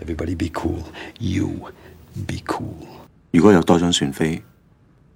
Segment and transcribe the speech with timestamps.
[0.00, 0.82] Everybody be cool.
[1.18, 1.72] You
[2.26, 2.86] be cool.
[3.32, 4.42] 如果有多張船飛，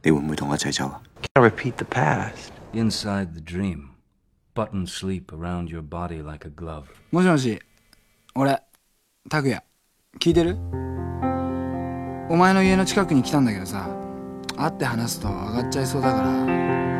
[0.02, 1.00] 你會唔會同我一齊走啊
[1.34, 2.50] ？Can't repeat the past?
[2.74, 3.90] Inside the dream,
[4.54, 6.84] buttons sleep around your body like a glove.
[7.10, 7.60] もしもし、
[8.34, 8.60] 俺、
[9.30, 9.62] 拓也、
[10.18, 10.56] 聞いてる？
[12.28, 13.88] お前の家の近くに来たんだけどさ、
[14.56, 16.28] 会って話すと上がっちゃいそうだから、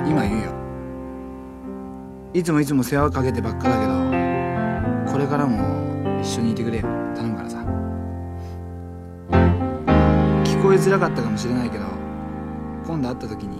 [0.07, 0.53] 今言うよ。
[2.33, 6.85] いつもいつも世話かけてばっかだけど、これからも一緒にいてくれよ。
[7.15, 7.51] 頼むから
[10.74, 11.86] えづらかったかもしれないけど、
[12.86, 13.58] 今度会った時に、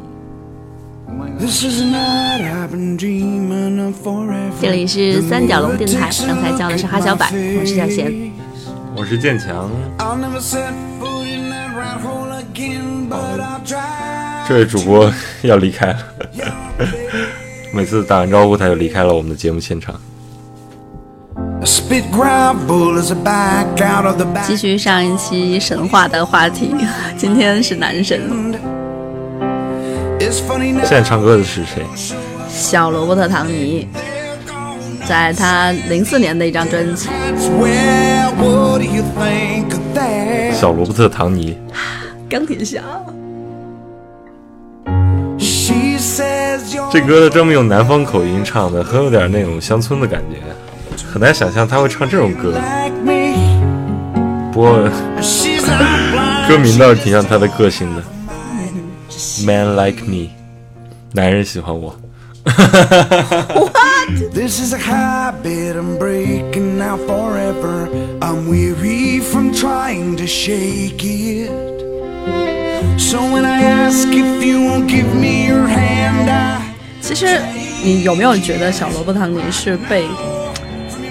[4.60, 7.26] 这里是三角龙电台，刚才叫的是哈小柏，
[7.60, 8.32] 我是小贤，
[8.96, 9.70] 我是建强。
[14.48, 15.12] 这位主播
[15.44, 16.00] 要离开了，
[17.74, 19.96] 每次打完招呼他就离开了我们的节目现场。
[24.45, 26.75] 继续上一期神话的话题，
[27.17, 28.21] 今天是男神。
[30.19, 31.85] 现在唱歌的是谁？
[32.49, 33.87] 小罗伯特·唐尼，
[35.07, 37.09] 在他零四年的一张专辑。
[40.53, 41.57] 小罗伯特·唐尼，
[42.29, 42.83] 钢铁侠。
[46.91, 50.39] 这歌这么用南方口音唱的，很有点那种乡村的感觉，
[51.13, 52.55] 很难想象他会唱这种歌。
[54.51, 54.89] 不过
[56.49, 58.03] 歌名倒是挺像他的个性的。
[59.45, 60.31] Man like me，
[61.13, 61.95] 男人喜欢我。
[64.33, 67.91] This is a habit I'm breaking now forever.
[68.21, 71.51] I'm weary from trying to shake it.
[72.99, 76.63] So when I ask if you won't give me your hand, I
[77.03, 77.39] 其实
[77.85, 80.07] 你有没有觉得小萝卜汤尼是被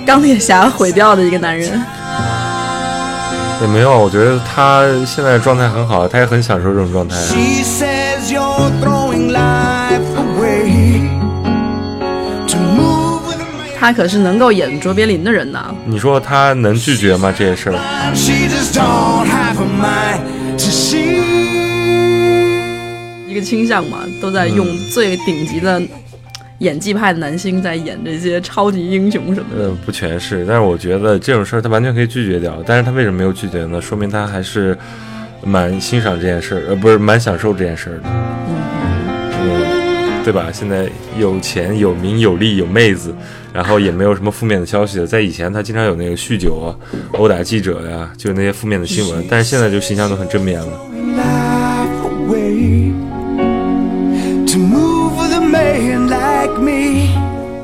[0.05, 1.81] 钢铁侠毁掉的一个男人？
[3.61, 7.15] 也没有，我觉得他现在状态很好，他也很享受这种状态。
[13.79, 15.63] 他可是能够演卓别林的人呢！
[15.85, 17.31] 你说他能拒绝吗？
[17.35, 17.75] 这些事儿？
[23.27, 25.81] 一个倾向嘛，都在用最顶级的
[26.61, 29.67] 演技派的男星在演这些超级英雄什么的。
[29.67, 32.61] 嗯，不全是，但是我觉得这种事儿他完全可以拒绝掉。
[32.65, 33.81] 但是他为什么没有拒绝呢？
[33.81, 34.77] 说明他还是
[35.43, 38.03] 蛮欣赏这件事儿，呃，不是蛮享受这件事儿的。
[39.43, 39.81] 嗯。
[40.23, 40.51] 对吧？
[40.53, 43.11] 现在有钱、有名、有利、有妹子，
[43.51, 45.07] 然后也没有什么负面的消息了。
[45.07, 46.69] 在以前，他经常有那个酗酒啊、
[47.13, 49.25] 殴打记者呀，就那些负面的新闻。
[49.27, 50.79] 但是现在就形象都很正面了。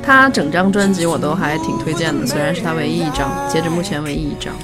[0.07, 4.55] 他整张专辑我都还挺推荐的，虽然是他唯一一张，截止目前唯一一张。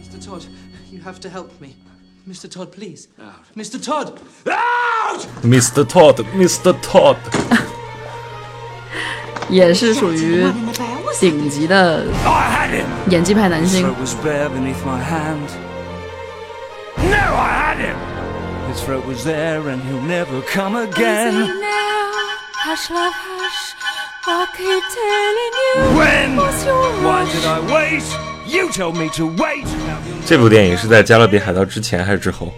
[0.00, 0.18] Mr.
[0.18, 0.44] Todd,
[0.90, 1.74] you have to help me.
[2.26, 2.48] Mr.
[2.48, 3.08] Todd, please.
[3.54, 3.78] Mr.
[3.78, 4.14] Todd!
[4.46, 5.26] Out!
[5.44, 5.84] Mr.
[5.84, 6.74] Todd, Mr.
[6.80, 7.18] Todd.
[9.50, 10.46] 也是属于
[11.20, 12.06] 顶级的
[13.10, 13.82] 演技派男星。
[13.82, 13.92] No,
[17.36, 18.17] I had him.
[18.68, 21.48] His throat was there, and he'll never come again.
[22.54, 23.74] Hush, love, hush.
[24.26, 25.74] I keep telling you.
[25.96, 26.36] When?
[27.02, 28.04] Why did I wait?
[28.46, 29.66] You told me to wait.
[30.26, 32.52] 这部电影是在《加勒比海盗》之前还是之后？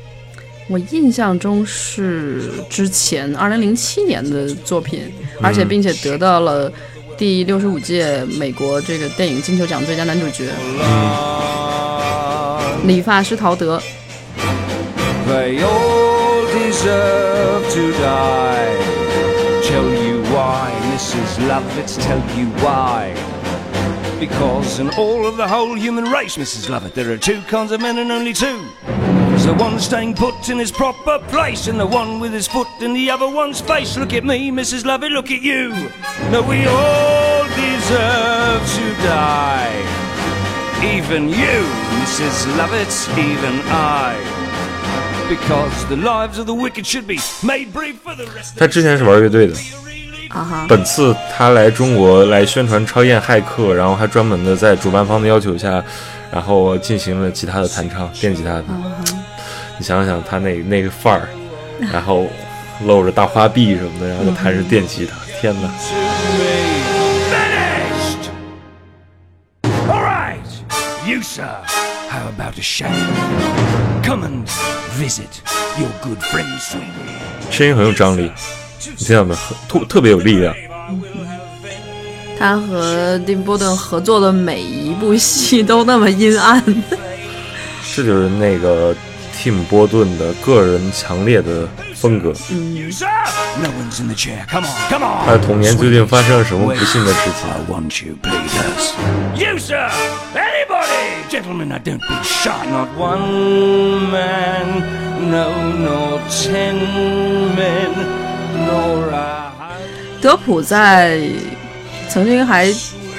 [0.69, 6.73] 我印象中是之前，二零零七年的作品，而且并且得到了
[7.17, 10.45] 第六十五届美国这个电影金球奖最佳男主角。
[12.85, 13.81] 理发师陶德。
[24.19, 26.71] Because in all of the whole human race, Mrs.
[26.71, 28.67] Lovett, there are two kinds of men and only two.
[28.87, 32.69] There's the one staying put in his proper place, and the one with his foot
[32.81, 33.99] in the other one's face.
[33.99, 34.87] Look at me, Mrs.
[34.87, 35.69] Lovett, look at you.
[36.31, 39.77] No, we all deserve to die.
[40.83, 41.61] Even you,
[42.01, 42.57] Mrs.
[42.57, 44.40] Lovett, even I.
[48.57, 49.55] 他之前是玩乐队的。
[50.69, 55.83] 本次他来中国来宣传超验骇客，然后还专门的在主办方的要求下，
[56.31, 58.65] 然后进行了吉他的弹唱，电吉他的。
[59.79, 61.29] 你想想他那那个范儿，
[61.93, 62.27] 然后
[62.85, 65.69] 露着大花臂什么的，然后弹着电吉他，天哪！
[77.51, 78.31] 声音很有张力。
[78.99, 79.39] 你听到没有？
[79.69, 80.55] 特特别有力量。
[82.39, 86.63] 他和丁波顿合作的每一部戏都那么阴暗。
[87.95, 88.95] 这就是那个
[89.37, 92.29] Tim ·波顿的个人强烈的风格。
[92.51, 93.07] You, sir!
[93.63, 94.47] No one's in the chair.
[94.51, 95.27] Come on, come on.
[95.27, 97.49] 他的童年究竟发生了什么不幸的事情？
[101.31, 102.51] Gentlemen, now don't be shy.
[102.69, 104.83] Not one man,
[105.31, 106.75] no, nor ten
[107.55, 107.93] men,
[108.67, 109.53] nor a
[110.21, 111.21] 德普在
[112.09, 112.67] 曾经还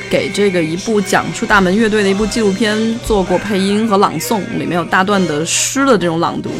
[0.09, 6.51] 给这个一部讲述大门乐队的一部纪录片做过配音和朗诵，里面有大段的诗的这种朗读。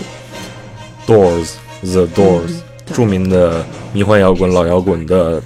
[1.06, 5.44] Doors，The Doors，、对著名的迷幻摇滚、老摇滚的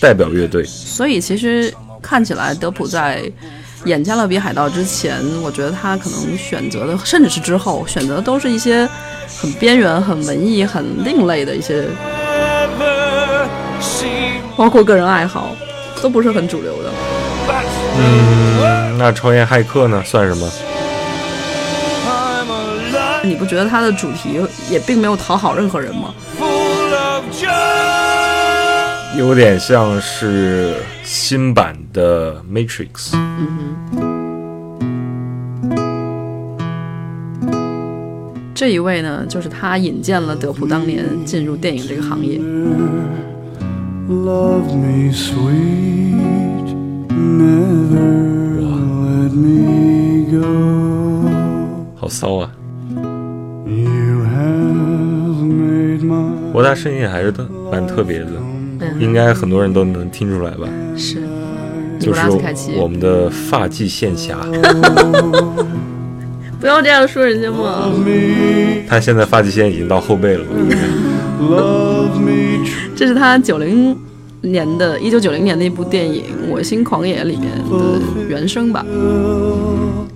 [0.00, 0.64] 代表乐队。
[0.64, 3.30] 所以其实看起来德普在
[3.84, 8.88] 演《加勒比海盗》之前，我觉得他可能选择的，甚至是之后选择的都是一些
[9.40, 11.84] 很边缘、很文艺、很另类的一些，
[14.56, 15.54] 包括个人爱好，
[16.02, 16.90] 都不是很主流的。
[18.00, 20.02] 嗯，那超验骇客呢？
[20.04, 20.50] 算什么？
[23.24, 24.40] 你不觉得他的主题
[24.70, 26.14] 也并没有讨好任何人吗？
[29.16, 33.12] 有点像是新版的 Matrix。
[33.14, 33.48] 嗯
[33.92, 34.08] 哼
[38.54, 42.38] 这一位呢，就是他引荐了德普当年进入电影这个行业。
[44.08, 46.74] Love me sweet,
[47.08, 51.30] never let me go.
[51.94, 52.50] 好骚啊
[53.66, 58.30] ！You have made my 博大声音还是特蛮特别的，
[58.80, 60.68] 嗯，应该很多人都能听出来吧？
[60.96, 61.16] 是
[61.98, 62.20] 就是
[62.76, 62.86] 我。
[62.88, 64.38] 们的发际线侠，
[66.60, 67.90] 不要这样说人家嘛。
[68.88, 70.44] 他现在发际线已经到后背了。
[71.40, 72.90] love me true.
[72.96, 73.96] 这是他九零
[74.42, 78.84] 年的一九九零年的一部电影《我心狂野》里面的原声吧。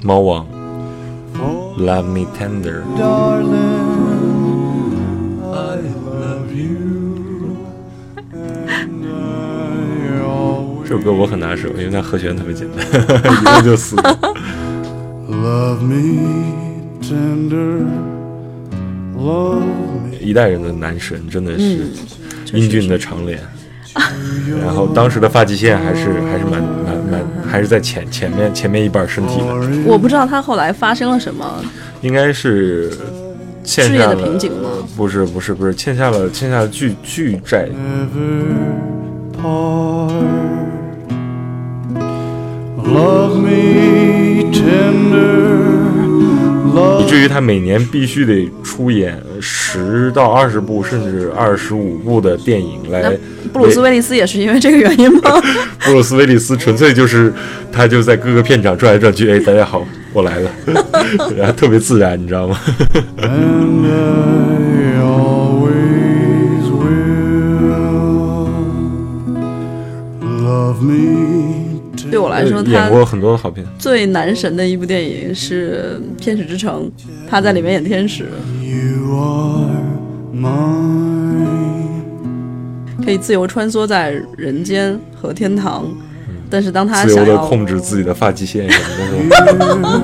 [0.03, 0.45] 猫王
[1.79, 3.43] ，Love Me Tender，I
[5.53, 7.02] love you.
[10.93, 12.85] 这首歌我很拿手，因为它和弦特别简单，
[13.33, 14.03] 一共就四个。
[15.31, 16.53] love me
[17.01, 17.87] tender.
[19.17, 19.63] Love
[20.05, 21.87] me 一代人的男神真的是
[22.53, 23.41] 嗯，英俊的长脸，
[24.63, 29.47] 然后当时的发际线还是还是蛮蛮蛮还是在前前面前面一半身体的，
[29.87, 31.65] 我不知道他后来发生了什么，
[32.03, 32.93] 应该是
[33.65, 34.69] 欠事业的下了瓶颈吗？
[34.95, 37.71] 不是不是不是欠下了欠下了巨巨债
[39.43, 40.42] ，never
[42.93, 42.97] 以
[46.75, 53.15] Love 至于他每年必须得出演十到二十部甚至二十五部的电影来
[53.53, 55.21] 布鲁斯威利斯也是因为这个原因吗？
[55.85, 57.31] 布鲁斯威利斯纯粹就是
[57.71, 60.51] 他就在各个片场转来转去，哎，大家好，我来了，
[61.37, 62.59] 然后特别自然，你知道吗？
[63.21, 68.49] and I always will.
[70.23, 71.32] Love me
[72.13, 76.93] 对我来说，他演过很多好片，最男神的一部电影是《天使之城》，
[77.27, 78.25] 他在里面演天使
[78.61, 79.71] ，You are
[80.35, 81.47] mine.
[83.03, 85.87] 可以自由穿梭在人间和天堂。
[86.51, 90.03] 但是当他自由的想要控制自己的发际线什么的。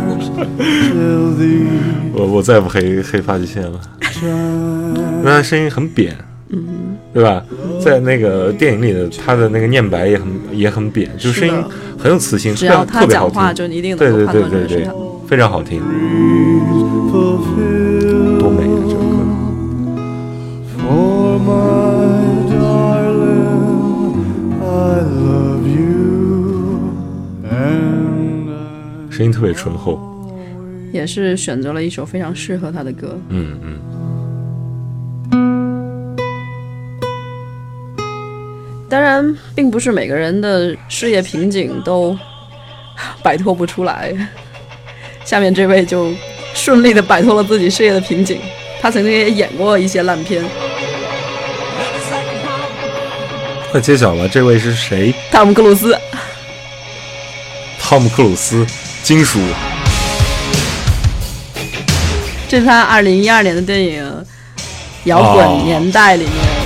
[2.16, 3.78] 我我再不黑黑发际线了，
[4.22, 6.16] 因为他声音很扁，
[6.48, 7.42] 嗯对吧？
[7.80, 11.54] 在那个电影里的他的那个念白也很也很扁，就声音
[11.98, 14.88] 很有磁性，只要他特别好讲话，听，就一定对对对对对
[15.26, 15.80] 非常好听，
[18.38, 18.84] 多美啊！
[18.86, 19.18] 这首歌。
[20.78, 24.14] for my darling.
[24.62, 24.64] I
[25.02, 26.90] love you
[27.44, 29.98] and I 声音特别醇厚，
[30.92, 33.18] 也是选择了一首非常适合他的歌。
[33.28, 33.97] 嗯嗯。
[39.08, 42.16] 然，并不是每个人的事业瓶颈都
[43.22, 44.14] 摆脱不出来。
[45.24, 46.12] 下面这位就
[46.54, 48.38] 顺利的摆脱了自己事业的瓶颈。
[48.80, 50.44] 他曾经也演过一些烂片，
[53.72, 55.12] 快揭晓吧，这位是谁？
[55.32, 55.98] 汤姆·克鲁斯。
[57.80, 58.64] 汤姆·克鲁斯，
[59.02, 59.40] 金属。
[62.46, 64.24] 这是他二零一二年的电影
[65.04, 66.57] 《摇哦滚年代》里面。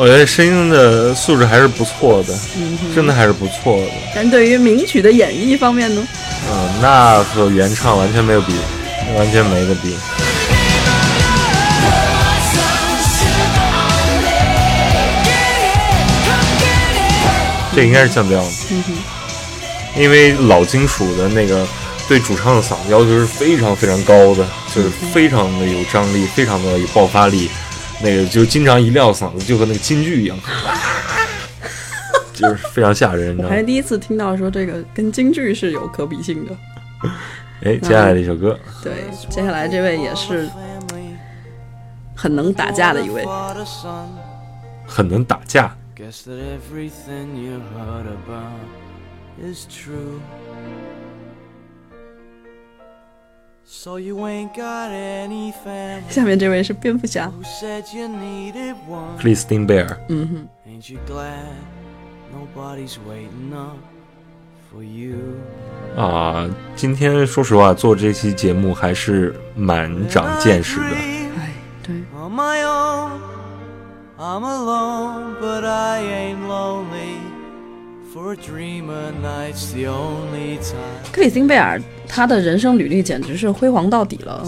[0.00, 2.32] 我觉得声音的素质还是不错的，
[2.94, 3.86] 真的还是不错的。
[4.14, 6.06] 但对于名曲的演绎方面呢？
[6.48, 8.54] 嗯，那和原唱完全没有比，
[9.16, 9.96] 完全没得比。
[17.74, 18.48] 这应该是降调的，
[19.96, 21.66] 因为老金属的那个
[22.08, 27.50] 对主唱的嗓子要求是非常非常高的，就是非常的有张力，非常的有爆发力，
[28.02, 30.38] 那个就经常一撂嗓子就和那个京剧一样，
[32.32, 33.64] 就是非常吓人，你知道吗我还是？
[33.64, 36.56] 第一次听到说这个跟京剧是有可比性的。
[37.64, 38.92] 哎，接下来一首歌，对，
[39.28, 40.48] 接下来这位也是
[42.14, 43.24] 很能打架的一位。
[44.86, 48.62] 很能打架，Guess that everything you heard about
[49.42, 50.20] is true.
[56.08, 57.30] 下面这位是蝙蝠侠
[59.66, 60.00] 贝尔。
[60.08, 60.48] 嗯哼?
[65.96, 70.87] 啊，今天说实话，做这期节目还是蛮长见识的。
[70.87, 73.10] 哎，对，On my own,
[74.18, 77.27] I'm alone, but I ain't lonely.
[81.12, 84.42] 克里斯汀贝尔他的人生履历简直是辉煌到底了。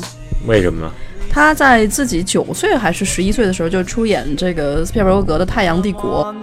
[0.47, 0.93] 为什么呢？
[1.31, 6.35] 他在自己九岁还是十一岁的时候就出演这个斯皮尔伯格的《太阳帝国》.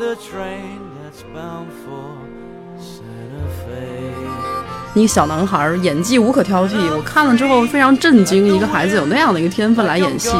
[4.95, 10.31] 一个小男孩儿演技无可挑剔，我看了之后非常震惊，一个孩子有那样的一个天分来演戏.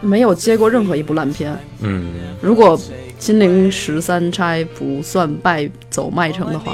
[0.00, 1.54] 没有接过任何一部烂片。
[1.80, 2.78] 嗯，如果
[3.20, 6.72] 《金陵十三钗》不算败走麦城的话，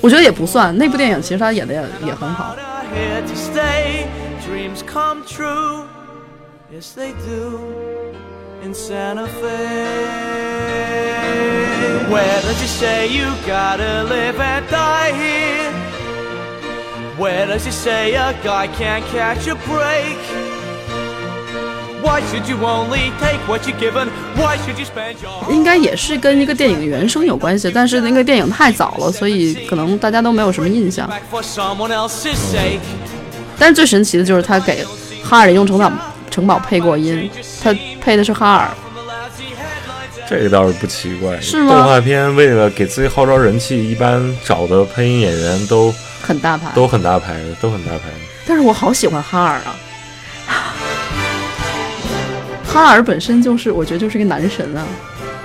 [0.00, 0.76] 我觉得也不算。
[0.76, 2.54] 那部电影其实他演的也也很好。
[25.50, 31.08] 应该也是跟一个电影原声有关系，但是那个电影太早了，所以可能大家都没有什么印象。
[31.08, 32.80] back for someone else's sake?
[33.58, 34.84] 但是最神奇的就是他给
[35.22, 35.90] 哈尔的用城堡
[36.30, 37.30] 城堡配过音，
[37.62, 38.68] 他配的是哈尔。
[40.28, 41.40] 这个倒是不奇怪。
[41.40, 48.20] 是吗动画片为了给自己号召人气，一般找的配音演员都很大牌，都很大牌的，都很大牌的。
[48.46, 49.76] 但是我好喜欢哈尔啊！
[52.74, 54.84] 哈尔本身就是，我觉得就是一个男神啊，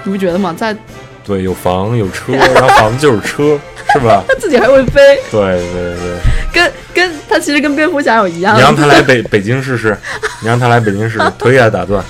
[0.03, 0.51] 你不觉得吗？
[0.57, 0.75] 在
[1.23, 3.59] 对，有房有车，然后房子就是车，
[3.93, 4.23] 是吧？
[4.27, 5.39] 他自己还会飞，对
[5.71, 6.17] 对对，
[6.51, 8.57] 跟跟他其实跟蝙蝠侠有一样。
[8.57, 9.95] 你让他来北北京试试，
[10.41, 12.03] 你让他来北京试试，腿给他打断，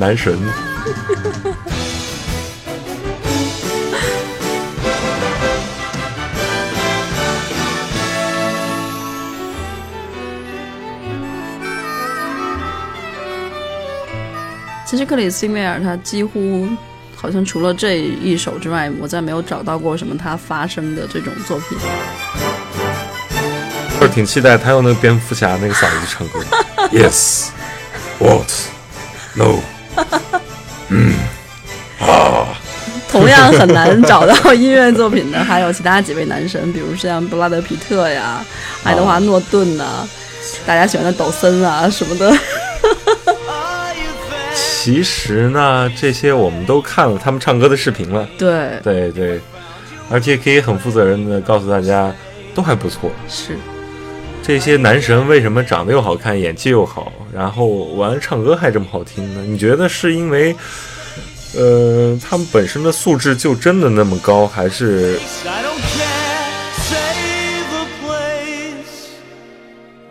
[0.00, 0.36] 男神。
[14.94, 16.68] 其实克里斯汀贝尔他几乎
[17.16, 21.76] 好像除了这一首之外，我再没有找到过什么他发声的这种作品。
[23.98, 26.38] 就是挺期待他用那个蝙蝠侠那个嗓子唱歌。
[26.96, 27.48] yes,
[28.20, 28.48] what,
[29.34, 29.58] no，
[33.10, 38.44] 同样很难找到音乐作品的 还有其他几位男神，比如像布拉德皮特呀、
[38.84, 40.08] 爱德华诺顿呐、
[40.64, 42.32] 大家喜欢的抖森啊什么的。
[44.84, 48.28] 其实呢，这些我们都看了他们唱歌的视频了。
[48.36, 49.40] 对，对对，
[50.10, 52.14] 而且可以很负责任的告诉大家，
[52.54, 53.10] 都还不错。
[53.26, 53.56] 是
[54.42, 59.40] 这些男神为什么长得又好看，演技又好，然后完了唱歌还这么好听呢？
[59.46, 60.54] 你觉得是因为，
[61.56, 66.04] 呃，他们本身的素质就真的那么高，还是 I don't care.
[66.82, 69.16] Save the place.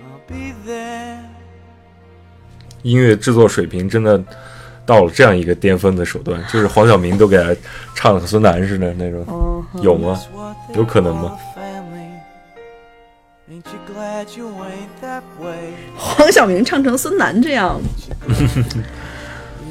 [0.02, 1.20] I'll be there.
[2.82, 4.20] 音乐制作水平真的
[4.86, 6.44] 到了这样一个巅峰的手段？
[6.52, 7.56] 就是黄晓明都给他
[7.96, 10.20] 唱的和孙楠似的那种，哦，有吗
[10.76, 11.38] 有可能吗?
[15.98, 17.80] 黄晓明唱成孙楠这样，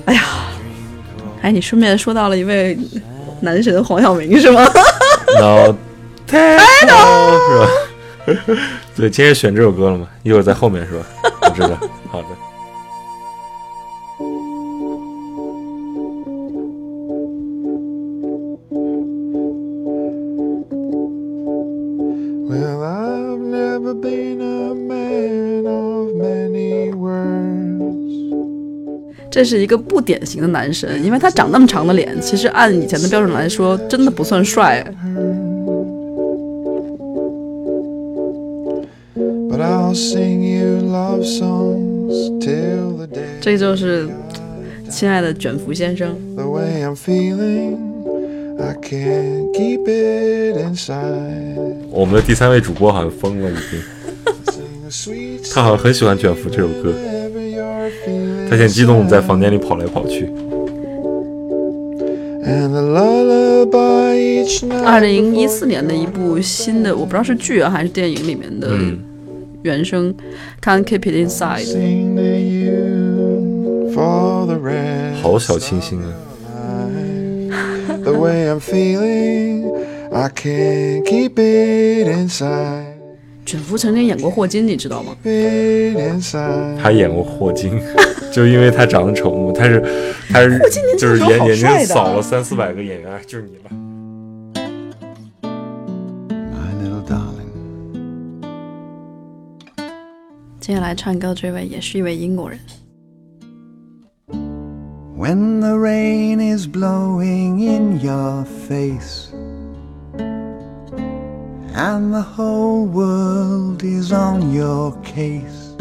[0.04, 0.22] 哎呀，
[1.42, 2.78] 哎，你顺便说到了一位
[3.40, 4.64] 男神黄晓明是吗？
[5.40, 5.74] 脑
[6.26, 7.68] 太是吧？
[8.94, 10.06] 对，今天选这首歌了吗？
[10.22, 11.04] 一会儿在后面是吧？
[11.42, 11.70] 我知道，
[12.10, 12.28] 好的。
[29.42, 34.80] 这是一个不典型的男神，因为他长那么长的脸，其实按以前的标准来说真的不算帅。
[43.40, 44.08] 这就是
[44.88, 46.16] 亲爱的卷福先生。
[51.90, 53.82] 我们的第三位主播好像疯了，已经。
[55.52, 56.94] 他好像很喜欢卷福这首歌。
[58.52, 60.26] 他现在激动地在房间里跑来跑去。
[62.44, 64.84] And a lullaby each night.
[64.84, 68.98] 二零一四年的一部新的，我不知道是剧啊还是电影里面的嗯
[69.62, 70.14] 原声，
[70.62, 71.64] 《Can't Keep It Inside》。
[71.64, 75.22] Sing to you for the rest.
[75.22, 76.12] 好小清新啊
[78.04, 79.64] ！The way I'm feeling,
[80.12, 82.91] I can't keep it inside.
[83.52, 85.14] 卷福曾经演过霍金，你知道吗？
[86.82, 87.78] 他演过霍金，
[88.32, 89.78] 就因为他长得丑嘛，他是
[90.30, 90.58] 他是
[90.98, 93.64] 就是眼眼睛扫了三四百个演员，就是你了。
[96.50, 97.52] My little darling.
[100.58, 102.58] 接下来唱歌这位也是一位英国人
[105.18, 109.31] ，When the rain is blowing in your face
[111.81, 115.75] and the whole world is on your case,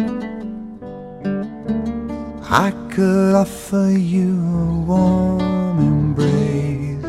[2.49, 7.03] I could offer you a warm embrace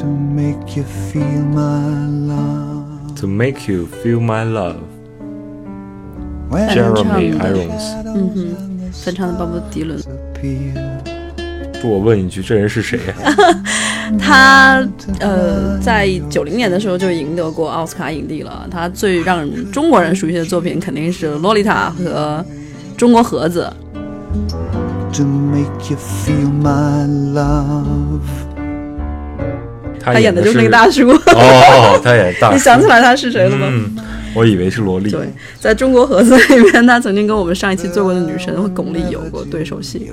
[0.00, 3.14] to make you feel my love.
[3.16, 4.82] To make you feel my love,
[6.50, 7.84] When Jeremy 唱的 Irons。
[8.14, 9.98] 嗯哼，翻唱的鲍勃迪伦。
[10.00, 10.74] appear.
[11.80, 13.14] 不，我问一句，这人是谁呀、
[14.19, 14.87] 他
[15.19, 18.67] 呃，在九零年的时候就赢得过奥斯卡影帝了。
[18.69, 22.45] 他最让中国人熟悉的作品肯定是《洛丽塔》和
[22.97, 23.71] 《中国盒子》。
[25.13, 28.21] to make you feel my love.
[29.99, 31.09] 他他演的的就是那个大叔。
[31.09, 32.53] 哦，他演大叔。
[32.55, 33.67] 你想起来他是谁了吗？
[33.69, 33.95] 嗯，
[34.35, 35.09] 我以为是萝莉。
[35.09, 35.27] 对，
[35.59, 40.11] 在中国盒子里面，他曾经跟我们上一期做过的女神巩俐有过对手戏。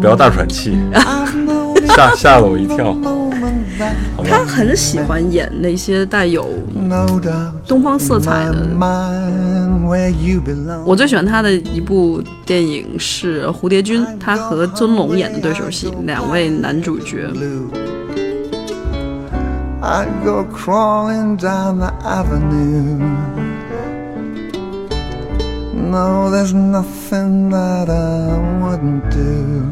[0.00, 0.76] 不要大喘气
[1.88, 2.96] 吓吓了我一跳
[4.24, 6.48] 他很喜欢演那些带有
[7.66, 8.66] 东方色彩的。
[10.84, 17.28] 我最喜欢他的一部电影是蝴蝶君他和尊龙演的对手戏两位男主角。
[19.82, 23.55] I go crawling down the avenue
[25.88, 29.62] No, there's nothing that I wouldn't do.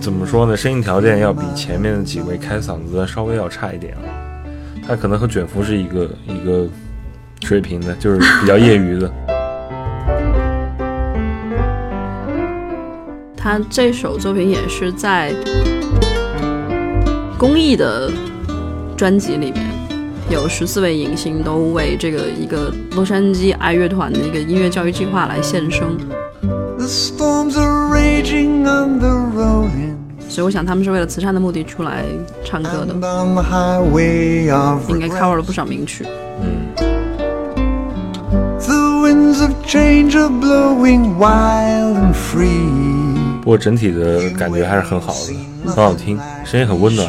[0.00, 0.54] 怎么说呢？
[0.56, 4.02] 声音条件要比前面的几位开嗓子的稍微要差一点啊。
[4.86, 6.68] 他可能和卷福是一个一个
[7.42, 9.10] 水平的，就是比较业余的。
[13.34, 15.34] 他这首作品也是在
[17.38, 18.10] 公益的
[18.96, 19.71] 专辑里面
[20.32, 25.94] 有十四位影星都为这个一个洛杉矶爱乐团的一个音乐教育计划来献声。
[26.78, 29.68] The storms are raging the
[30.30, 32.04] 所以我想，他们是为了慈善的目的出来
[32.42, 32.94] 唱歌的，
[34.88, 36.06] 应该 cover 了不少名曲。
[36.40, 36.72] 嗯。
[43.42, 47.06] 不过整体的感觉还是很好的，很好听，声音很温暖。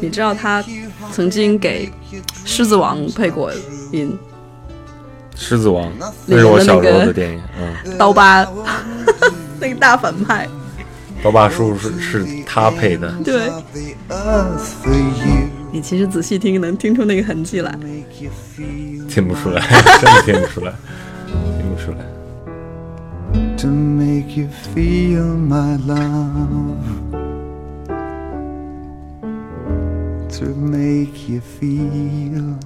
[0.00, 0.64] 你知道他
[1.12, 1.86] 曾经给
[2.44, 3.52] 《狮子王》配过
[3.92, 4.16] 音，
[5.36, 5.94] 狮子王，里
[6.26, 8.46] 那是我小时候的电影，嗯，刀疤
[9.60, 10.48] 那个大反派，
[11.22, 13.50] 刀疤叔是是他配的，对.
[15.72, 17.78] 你其实仔细听能听出那个痕迹来。
[19.08, 19.60] 听不出来，
[20.00, 20.72] 真的听不出来，
[21.58, 21.98] 听不出来。
[23.56, 27.29] to make you feel my love.
[30.38, 32.58] To make you feel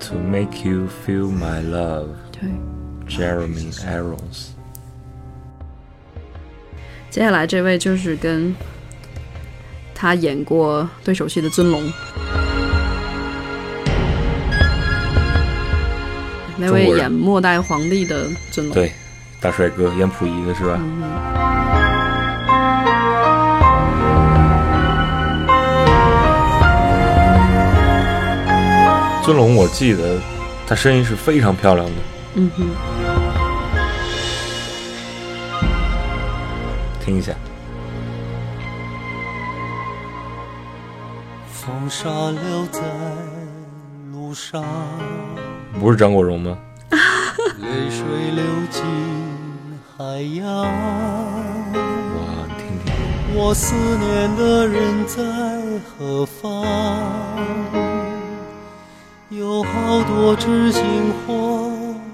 [0.00, 2.50] To make you feel my love, 对
[3.06, 4.48] ，Jeremy Irons。
[7.10, 8.52] 接下来这位就是跟
[9.94, 11.92] 他演过对手戏的尊龙，
[16.56, 18.74] 那位演末代皇帝的尊龙。
[18.74, 18.92] 对，
[19.44, 20.80] 大帅哥演溥仪的是吧？
[29.22, 30.18] 尊龙，我记得
[30.66, 31.92] 他声音是非常漂亮的。
[32.36, 32.66] 嗯哼，
[37.04, 37.34] 听一下，
[41.52, 42.80] 风沙留在
[44.10, 44.64] 路上，
[45.78, 46.56] 不是张国荣吗？
[47.60, 48.04] 泪水
[48.34, 48.82] 流进
[49.96, 50.44] 海洋。
[51.72, 52.92] 我，听听，
[53.36, 55.22] 我思念的人在
[55.86, 56.66] 何方？
[59.28, 60.82] 有好多知心
[61.24, 61.32] 话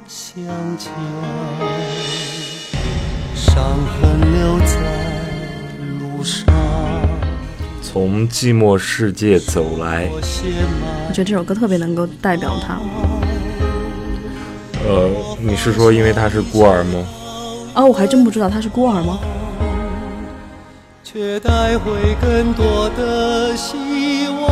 [0.06, 0.44] 相
[0.76, 0.90] 交，
[3.34, 4.76] 伤痕留在
[6.00, 6.44] 路上。
[7.80, 10.20] 从寂寞世界走来，我
[11.10, 12.78] 觉得这首歌特别能够代表他。
[14.86, 17.06] 呃，你是说因为他是孤儿吗？
[17.74, 19.18] 哦，我还真不知道他是孤儿吗？
[21.02, 24.48] 却带回更多的希望，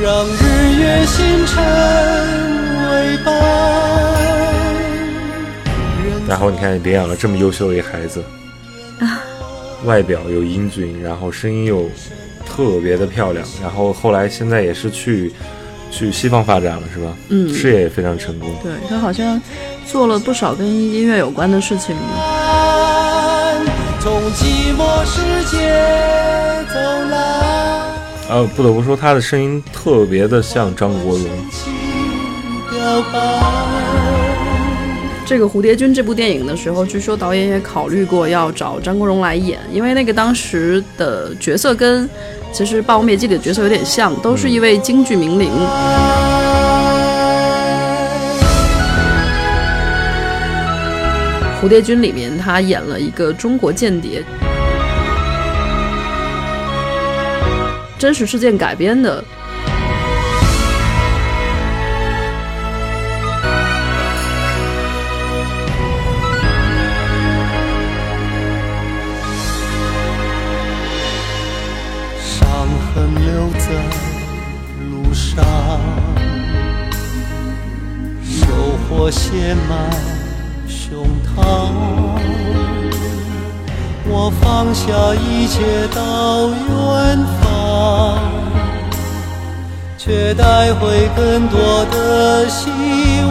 [0.00, 1.62] 让日月星辰
[2.90, 3.32] 为伴。
[6.28, 8.24] 然后你看，领养了这么优秀的一个孩子，
[9.84, 11.88] 外表又英俊，然后声音又
[12.44, 15.32] 特别的漂亮，然后后来现在也是去
[15.92, 17.12] 去西方发展了，是吧？
[17.28, 18.48] 嗯事业也非常成功。
[18.62, 19.40] 对他好像
[19.86, 21.94] 做了不少跟音乐有关的事情。
[24.00, 25.58] 从寂寞世界
[26.72, 26.74] 走
[27.10, 27.16] 来，
[28.30, 31.28] 呃，不得不说，他的声音特别的像张国荣。
[35.32, 42.06] 这个《蝴蝶君》这部电影的时候，据说导演也考虑过要找张国荣来演，因为那个当时的角色跟
[42.52, 45.50] 其实《霸王别姬》里的角色有点像，都是一位京剧名伶。
[51.64, 54.22] 《蝴蝶君》里面，他演了一个中国间谍，
[57.98, 59.24] 真实事件改编的。
[79.12, 79.90] 写满
[80.66, 81.36] 胸膛。
[84.08, 85.60] 我放下一切
[85.94, 88.18] 到远方，
[89.98, 92.70] 却带回更多的希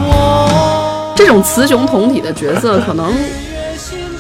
[0.07, 1.15] 望。
[1.15, 3.11] 这种雌雄同体的角色，可能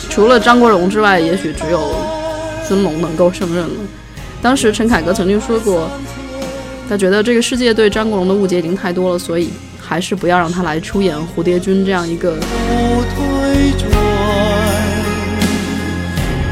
[0.09, 1.93] 除了张国荣之外，也许只有
[2.67, 3.75] 尊龙能够胜任了。
[4.41, 5.87] 当时陈凯歌曾经说过，
[6.89, 9.51] 他觉得这个世界对张国荣的误解已经太多了，所以
[9.91, 12.45] 还是不要让他来出演《蝴蝶君》这样一个不
[13.13, 13.91] 退转，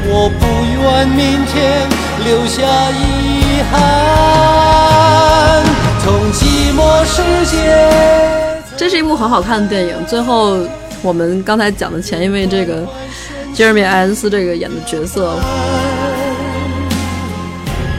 [0.04, 0.44] 我不
[0.82, 1.88] 愿明天
[2.22, 5.64] 留下遗憾。
[6.00, 7.56] 从寂寞世界。
[8.76, 9.94] 这是一部很好看的电影。
[10.06, 10.58] 最后，
[11.00, 12.86] 我们刚才讲的前一位这个
[13.54, 15.34] 杰瑞米·艾恩斯这个演的角色，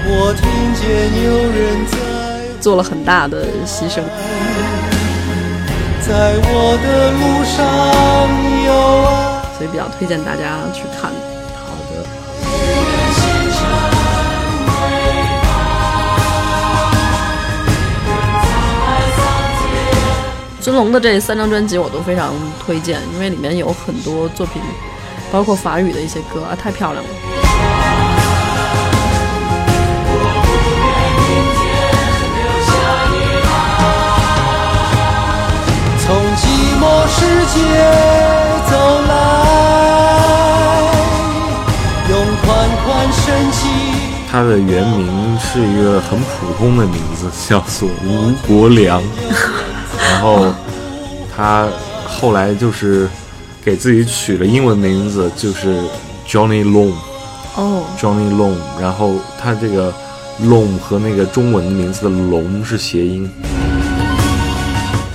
[0.05, 0.85] 我听见
[1.25, 1.97] 有人在
[2.59, 4.03] 做了很大的牺牲。
[6.07, 7.55] 在我的路上
[8.65, 8.69] 有
[9.05, 9.11] 爱。
[9.57, 11.11] 所以比较推荐大家去看。
[11.55, 12.03] 好的，
[20.59, 22.33] 尊龙的这三张专辑我都非常
[22.65, 24.61] 推荐，因为里面有很多作品，
[25.31, 27.09] 包括法语的一些歌啊，太漂亮了。
[37.21, 37.59] 世界
[38.67, 38.73] 走
[39.07, 39.11] 来，
[42.09, 42.47] 用款
[42.83, 43.61] 款深情。
[44.31, 49.03] 他的原名是一个很普通的名字，叫做吴国良。
[50.09, 50.51] 然后
[51.35, 51.67] 他
[52.07, 53.07] 后来就是
[53.63, 55.79] 给自己取了英文名字，就是
[56.27, 56.93] Johnny Long。
[57.55, 59.93] 哦，Johnny Long，然后他这个
[60.41, 63.29] Long 和那个中文名字的龙是谐音，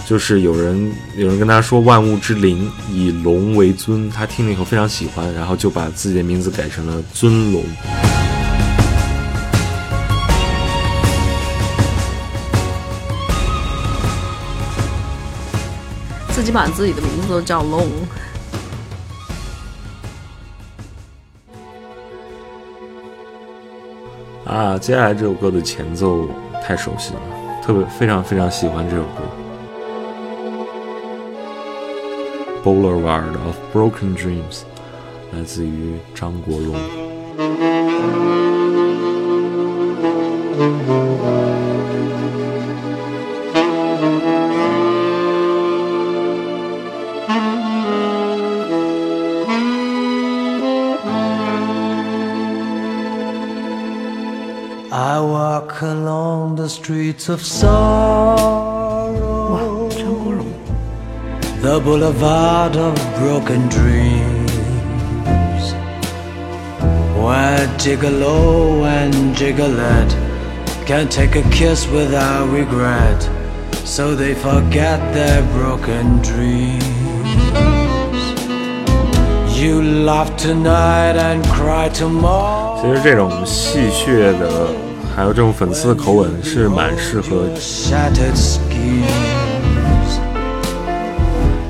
[0.07, 7.64] 就是有人有人跟他说万物之灵以龙为尊，他听了以后非常喜欢，然后就把自己的名字改成了尊龙。
[16.31, 17.88] 自己把自己的名字都叫 Long。
[24.45, 26.29] 啊，接下来这首歌的前奏
[26.62, 27.21] 太熟悉了，
[27.61, 29.36] 特别非常非常喜欢这首歌。
[32.65, 34.63] Boulevard of Broken Dreams，
[35.32, 36.75] 来自于张国荣。
[54.93, 58.14] I walk along the streets of 哇，
[61.75, 64.51] the boulevard of broken dreams,
[67.15, 70.15] where gigolo and gigolette
[70.86, 73.30] can take a kiss without regret,
[73.86, 76.82] so they forget their broken dreams.
[79.56, 82.82] You laugh tonight and cry tomorrow.
[82.82, 84.69] 其实这种戏谑的，
[85.15, 89.35] 还有这种粉丝的口吻是蛮适合、 Shattered schemes.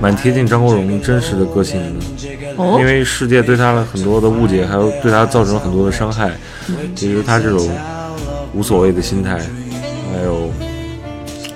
[0.06, 1.88] 蛮贴近张国荣真实的个性的。
[2.58, 6.30] 哦因，为世界对他的很多的误解，还有对他造成了很多的伤害。
[6.94, 7.68] 其实他这种
[8.54, 9.36] 无所谓的心态，
[10.12, 10.48] 还有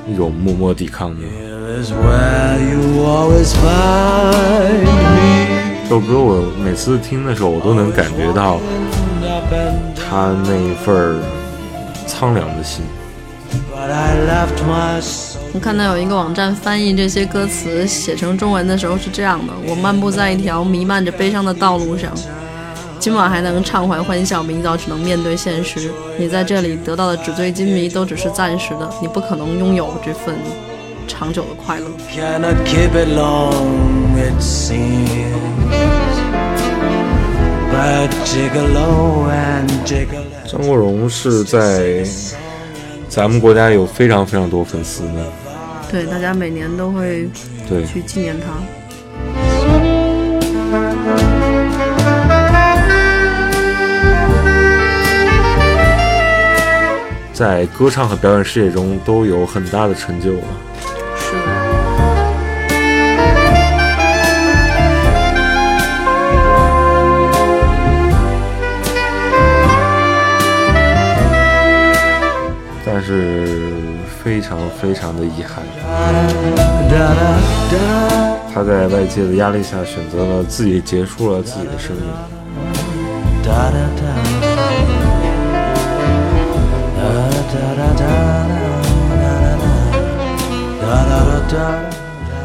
[0.09, 1.21] 一种默默抵抗的。
[5.85, 8.59] 这首歌我每次听的时候，我都能感觉到
[9.95, 11.23] 他那一份儿
[12.05, 12.83] 苍凉的心。
[15.53, 22.13] 我看到有一个网站翻译这些歌词写成中文的时候是这样的：我漫步在一条弥漫着悲伤的道路上，
[23.01, 25.91] 今晚还能畅怀欢笑，明早只能面对现实。
[26.17, 30.37] 你在这里得到的纸醉金迷都只是暂时的，你不可能拥有这份
[31.09, 31.87] 长久的快乐。
[40.47, 42.05] 张国荣是在
[43.09, 45.33] 咱们国家有非常非常多粉丝的，
[45.91, 47.29] 对，大家每年都会
[47.69, 48.47] 对，去纪念他。
[57.33, 60.45] 在歌唱和表演事业中都有很大的成就了。
[74.41, 75.63] 非常非常的遗憾，
[78.55, 82.07] 他在外界的压力下选择了自己，结束了自己的生命。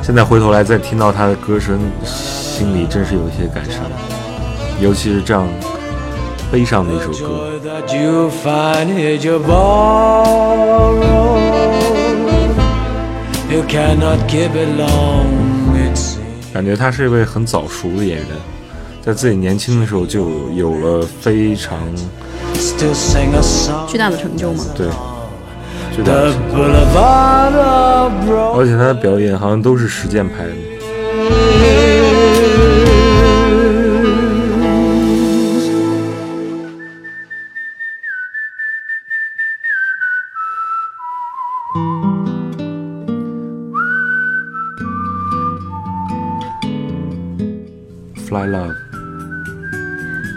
[0.01, 3.85] 现在回头来再听到他的歌声，心里真是有一些感伤，
[4.81, 5.47] 尤其是这样
[6.51, 7.51] 悲伤的一首歌。
[13.55, 15.27] you cannot give it long,
[15.73, 15.97] it
[16.53, 18.27] 感觉他是一位很早熟的演员，
[19.01, 21.79] 在自己年轻的时候就有了非常
[23.87, 24.65] 巨大的成就吗？
[24.75, 24.87] 对，
[28.53, 30.51] 而且他的表演好像都是实践派的。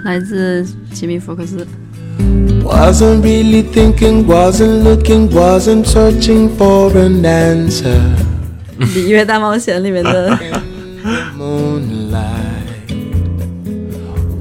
[0.07, 1.65] 来自吉米·福克斯。
[2.63, 7.99] Wasn't really thinking, wasn't looking, wasn't searching for an answer.
[8.93, 10.37] 《里约大冒险》里面的
[11.37, 12.63] Moonlight.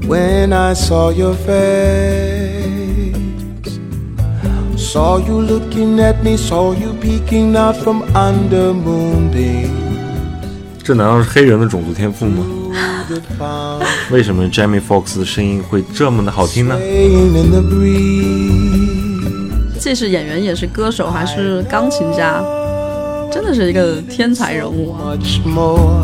[0.07, 3.13] When I saw your face,
[4.77, 9.69] saw you looking at me, saw you peeking out from under moonbeams.
[10.83, 12.56] 这难道是黑人的种族天赋吗？
[14.10, 16.78] 为什么 Jamie Foxx 的声音会这么的好听呢.
[19.78, 22.42] 既是演员，也是歌手，还是钢琴家，
[23.32, 24.94] 真的是一个天才人物。
[24.94, 26.02] Much more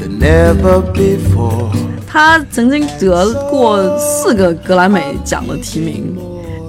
[0.00, 1.70] than ever before.
[2.06, 6.16] 他曾经得过四个格莱美奖的提名，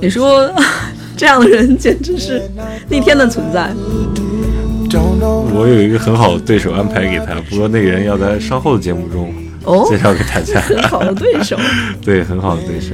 [0.02, 0.52] 你说
[1.16, 2.42] 这样的人简直是
[2.90, 3.72] 逆天的存在。
[4.92, 9.32] 我有一个很好的对手安排给他，不过那个人要在稍后的节目中
[9.66, 10.60] 哦介绍给大家。
[10.68, 11.58] 很好的对手，
[12.04, 12.94] 对，很好的对手。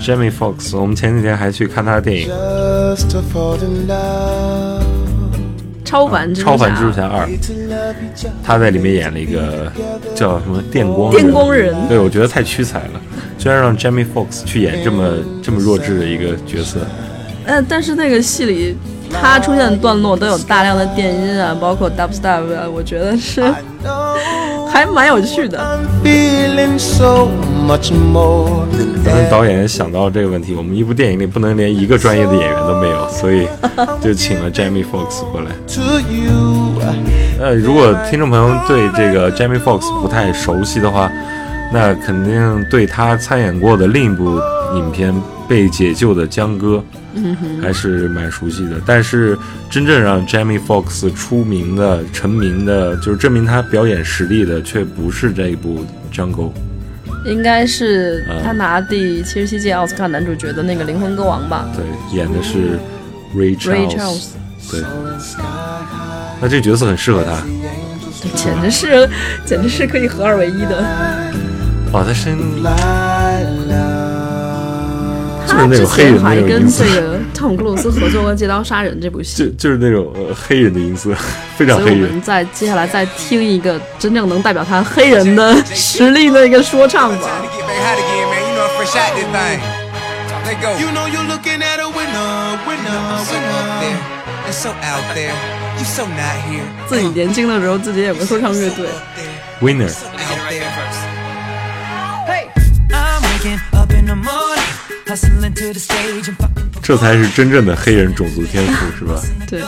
[0.00, 2.28] Jamie Foxx，我们前几天还去看他的电影.
[5.84, 7.26] 超凡蜘《超凡蜘蛛侠侠二》.
[8.42, 9.70] 他在里面演了一个
[10.16, 13.00] 叫什么电光电光人对我觉得太屈才了，
[13.38, 15.08] 居然让 Jamie Foxx 去演这么
[15.40, 16.80] 这么弱智的一个角色。
[17.44, 18.76] 呃，但是那个戏里
[19.12, 23.40] 他出现的段落都有大量的电音啊，包括 dubstep 啊，我觉得是
[24.68, 25.58] 还蛮有趣的。
[29.04, 33.46] 咱们导演想到这个问题，我们一部电影里不能连一个专业的演员都没有，所以
[34.00, 35.52] 就请了 Jamie Foxx 过来。
[37.38, 41.10] 呃，如果听众朋友对这个 Jamie Foxx 不太熟悉的话，
[41.72, 44.40] 那肯定对他参演过的另一部
[44.76, 45.12] 影片
[45.48, 46.82] 《被解救的江歌》
[47.60, 48.80] 还是蛮熟悉的。
[48.84, 49.38] 但是
[49.70, 55.84] 真正让 Jamie Foxx 出名的、成名的，就是证明他表演实力的，却不是这一部
[56.16, 56.50] 《Jungle》。
[57.24, 61.84] 应该是嗯他拿第七十七届奥斯卡男主角的那个《灵魂歌王》吧对，
[62.16, 62.78] 演的是
[63.34, 63.96] Ray，Ray Charles。
[63.96, 64.26] Charles，
[64.70, 64.80] 对，
[66.40, 67.42] 那这个角色很适合他。
[68.22, 69.08] 对，简直是
[69.44, 70.84] 简直是可以合二为一的。
[71.92, 72.62] 哇，他声音
[75.70, 81.14] 就还有还跟这个汤姆克鲁斯合作过借刀杀人这部戏， 就就是那种呃黑人的音色，
[81.56, 81.92] 非常好看。
[81.94, 87.42] 我们再接下来再听一个真正能代表他黑人的实力的一个说唱吧，
[96.86, 98.86] 自己年轻的时候自己也会说唱乐队。
[99.60, 99.90] Winner。
[106.82, 109.22] 这才是真正的黑人种族天赋，是吧？
[109.46, 109.62] 对，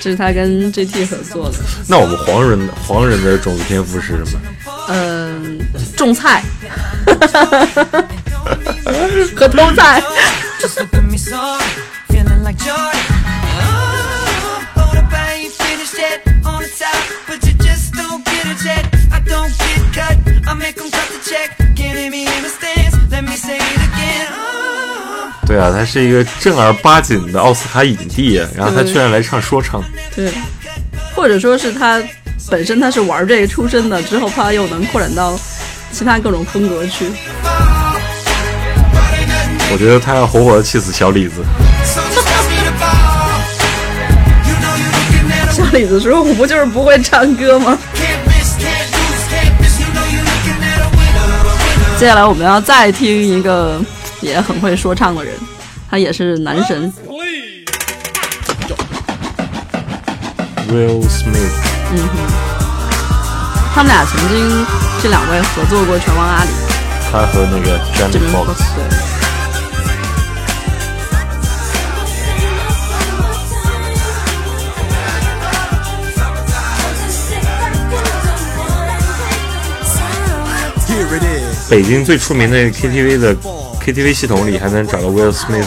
[0.00, 1.56] 这是他跟 GT 合作的。
[1.88, 4.40] 那我们黄人黄人的种族天赋是什么？
[4.88, 5.58] 嗯，
[5.96, 6.42] 种菜
[9.34, 10.00] 和偷菜。
[25.46, 29.80] 对啊，他是一个正儿八经的奥斯卡影帝，啊然后他居然来唱说唱，
[30.14, 30.32] 对，
[31.14, 32.02] 或者说是他
[32.50, 35.38] 本身他是玩这个出身的，之后他又能扩展到
[35.92, 37.06] 其他各种风格去。
[39.72, 41.42] 我觉得他要活活的气死小李子。
[45.52, 47.76] 小李子说：“我不就是不会唱歌吗？”
[51.98, 53.80] 接下来我们要再听一个
[54.26, 55.32] 也很会说唱的人，
[55.88, 56.92] 他也是男神
[60.68, 61.54] ，Will Smith，
[61.92, 62.18] 嗯哼。
[63.72, 64.66] 他们俩曾经
[65.00, 66.50] 这两位合作过《拳王阿里》
[67.12, 68.84] 他和那个 Jamie 这边 Foxx，对。
[81.68, 83.36] 北京最出名的 KTV 的
[83.86, 85.64] KTV 系统里还能找到 Will Smith。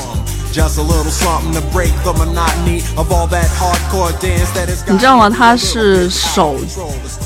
[4.87, 5.29] 你知道吗？
[5.29, 6.57] 他是首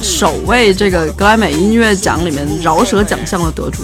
[0.04, 3.82] 首位这个格莱美音乐奖里面饶舌奖项的得主，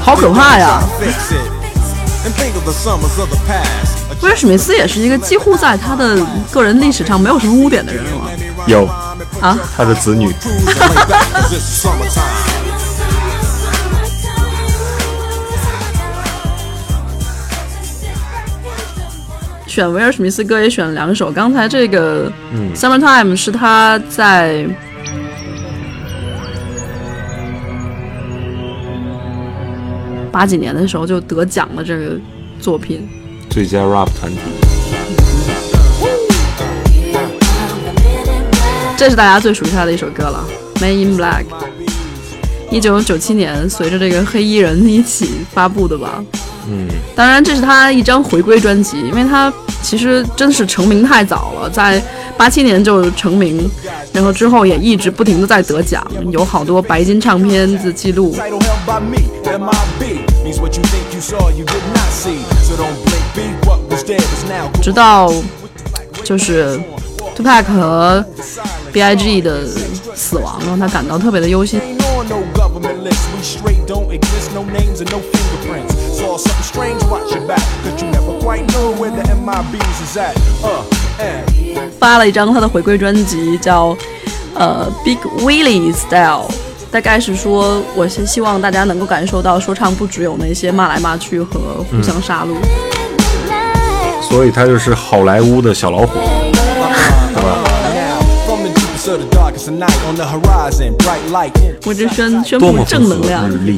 [0.00, 0.80] 好可怕呀！
[4.20, 8.30] 威尔史密斯也是一个几乎在他的个人历史上没有什么污点的人了。
[8.68, 8.86] 有
[9.40, 10.32] 啊，他的子女。
[19.72, 22.30] 选威尔史密斯歌也选了两首，刚才这个
[22.76, 24.66] 《Summertime》是他在。
[30.30, 32.20] 八几年的时候就得奖的，这个
[32.60, 33.08] 作品，
[33.48, 34.40] 最佳 rap 团体，
[38.94, 40.44] 这是大家最熟悉他的一首歌了，
[40.82, 41.44] 《Man in Black》，
[42.70, 46.22] 一九九七年随着这个黑衣人一起发布的吧。
[46.68, 49.52] 嗯，当然这是他一张回归专辑，因为他
[49.82, 52.02] 其实真的是成名太早了，在
[52.36, 53.68] 八七年就成名，
[54.12, 58.34] 然后之后也一直不停的在得奖，有好多白金唱片的记录，
[64.80, 65.32] 直到
[66.22, 66.80] 就是
[67.36, 68.24] Tupac 和
[68.92, 69.40] B.I.G.
[69.40, 69.66] 的
[70.14, 71.80] 死亡让他感到特别的忧心。
[72.82, 75.94] Ain't on no government list, we straight don't exist, no names and no fingerprints.
[76.18, 80.16] Saw something strange, watch your back, cause you never quite know where the MIBs is
[80.16, 80.36] at.
[80.62, 80.82] Uh,
[81.18, 81.44] and
[81.98, 83.96] 发了一张他的回归专辑，叫
[84.54, 86.48] 呃 Big Willie Style，
[86.90, 92.54] 大概是说，我是希望大家能够感受到说唱不只有那些骂来骂去和互相杀戮。
[94.22, 96.18] 所以他就是好莱坞的小老虎，
[101.84, 103.76] 我这宣宣布多么风和正能量，日丽，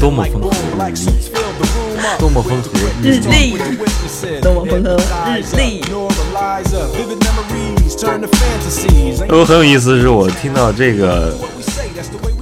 [0.00, 0.52] 多么风和日
[0.82, 0.94] 丽，
[2.18, 2.70] 多么风和
[3.02, 3.58] 日丽。
[4.40, 4.96] 多么风和
[5.36, 5.84] 日丽。
[9.28, 11.34] 我很有意思，是我听到这个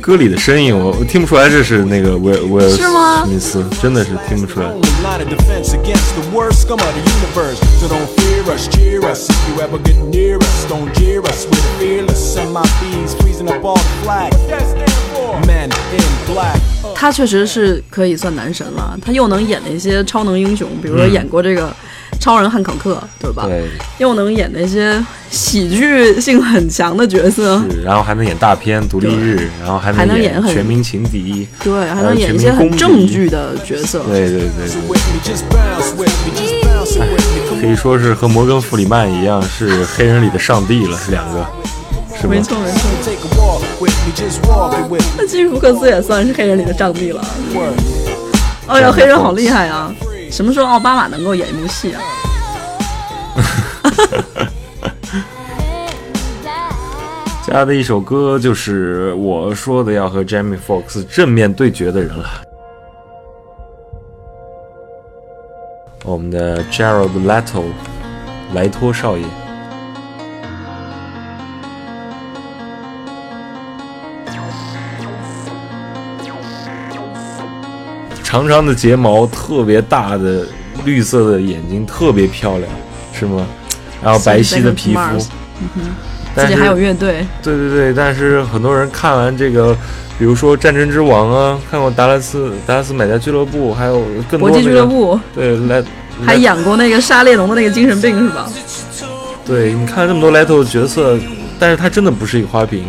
[0.07, 4.67] 歌里的声音，我我听不出来这是那个威尔威尔是吗史密斯，真的是听不出来。
[4.67, 7.59] Only line of defense against the worst scum of the universe.
[7.81, 9.29] So don't fear us, cheer us.
[9.29, 11.45] If you ever get near us, don't jeer us.
[11.51, 12.37] We're fearless.
[12.37, 14.33] MIBs freezing up all the flag.
[14.33, 15.45] What that stand for?
[15.45, 16.61] Men in black.
[16.95, 21.75] 他确实是可以算男神了，他又能演那些超能英雄，比如说嗯演过这个
[22.19, 23.45] 超人汉考克，对吧？
[23.47, 23.65] 对，
[23.99, 34.03] 又能演那些喜剧性很强的角色，是，然后还能演大片《独立日》，然后还还能演全民情敌》，对，还能演一些很正剧的角色。
[34.09, 34.69] 对对对
[37.61, 41.47] 可以说是和摩根·弗里曼一样，是黑人里的上帝了，两个，
[42.21, 42.41] 是没？
[42.41, 42.81] 错没错.
[45.17, 47.25] 那基福克斯也算是黑人里的上帝了。
[48.67, 49.93] 哎呀，黑人好厉害啊！
[50.31, 52.03] 什么时候奥巴马能够演一部戏啊？
[57.47, 62.43] 加的一首歌就是我说的要和 Jamie Foxx 正面对决的人了。
[66.05, 67.65] 我们的 Gerald Leto，
[68.53, 69.25] 莱托少爷。
[78.27, 80.45] 长长的睫毛，特别大的
[80.85, 82.69] 绿色的眼睛，特别漂亮，
[83.13, 83.47] 是吗？
[84.03, 85.01] 然后白皙的皮肤
[85.61, 85.81] 嗯哼，
[86.35, 89.73] 但是自己还有乐队，对对对，但是很多人看完这个，
[90.19, 95.81] 比如说《战争之王》啊，看过达拉斯达拉斯买家俱乐部，还有更多、国那个、际俱乐部，对来
[96.25, 98.51] 还演过那个沙列龙的那个精神病是吧？
[99.47, 101.17] 对你看了这么多 Leto 的角色，
[101.61, 102.87] 但是他真的不是一个花瓶。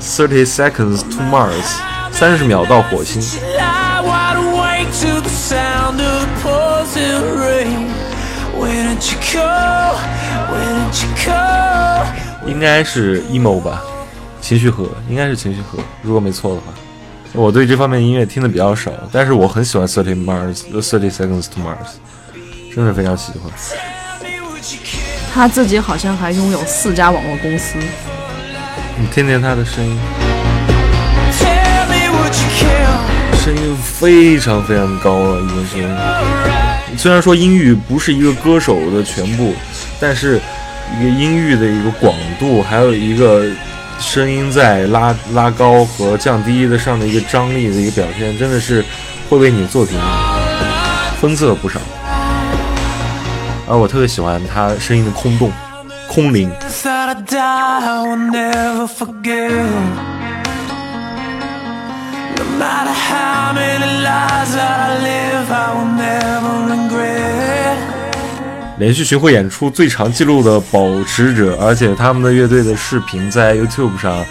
[0.00, 1.78] Thirty seconds to Mars，
[2.12, 3.22] 三十秒到火星。
[12.46, 13.82] 应该是 emo 吧，
[14.40, 16.72] 情绪盒应该是情绪盒，如果没错的话。
[17.34, 21.98] 我对这方面音乐听的比较少，但是我很喜欢 Thirty Mars Thirty Seconds to Mars，
[22.74, 23.97] 真的非常喜欢。
[25.38, 27.78] 他自己好像还拥有四家网络公司。
[28.98, 29.96] 你听听他的声音
[31.30, 33.38] ，Tell me would you kill?
[33.44, 36.98] 声音非常非常高了，已经是。
[36.98, 39.54] 虽然说音域不是一个歌手的全部，
[40.00, 40.40] 但是
[40.98, 43.44] 一个音域的一个广度，还有一个
[44.00, 48.84] 声音在拉拉高和降低的上的一个张力的一个表现，真的是
[49.30, 49.96] 会为你作品
[51.22, 51.78] 增色不少。
[53.68, 55.52] 而我特别喜欢他声音的空洞、
[56.08, 56.50] 空灵。
[68.78, 74.24] 连续巡回演出最长记录的保持者，而且他们的乐队的视频在 YouTube 上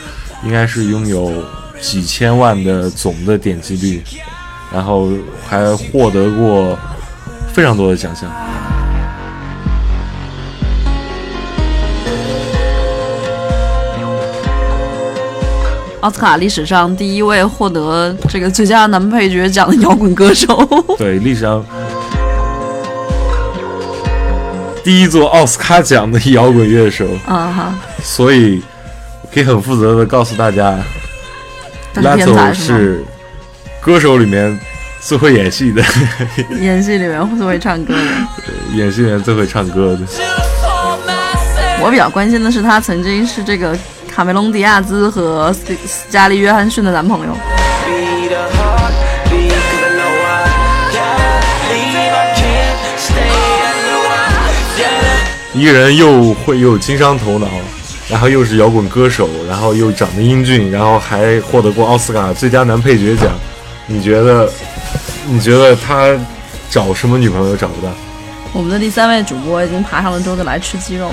[0.43, 1.31] 应该是拥有
[1.79, 4.01] 几千万的总的点击率，
[4.73, 5.09] 然后
[5.47, 6.79] 还获得过
[7.53, 8.31] 非常多的奖项。
[16.01, 20.55] 奥斯卡历史上第一位获得这个最佳男配角奖的摇滚歌手。
[20.97, 21.65] 对，历史上
[24.83, 27.73] 第一座奥斯卡奖的摇滚乐手，啊哈，
[28.03, 28.61] 所以
[29.33, 30.77] 可以很负责的告诉大家
[31.93, 32.63] 他是天才，Lato 是？
[32.63, 33.03] 是
[33.81, 34.57] 歌手里面
[35.01, 35.83] 最会演戏的，
[36.61, 38.77] 演戏里面最会唱歌的。
[38.77, 39.99] 演戏里面最会唱歌的。
[41.81, 43.77] 我比较关心的是，他曾经是这个
[44.17, 47.37] 卡梅隆·迪亚兹和斯斯嘉丽·约翰逊的男朋友。
[55.53, 57.47] 一个人又会又有经商头脑，
[58.09, 63.29] 然后又是摇滚歌手，然后又长得英俊，然后还获得过奥斯卡最佳男配角奖。
[63.85, 64.51] 你觉得？
[65.27, 66.09] 你觉得他
[66.71, 67.93] 找什么女朋友找不到？
[68.51, 71.11] 我们的第三位主播已经爬上了桌子来吃鸡肉。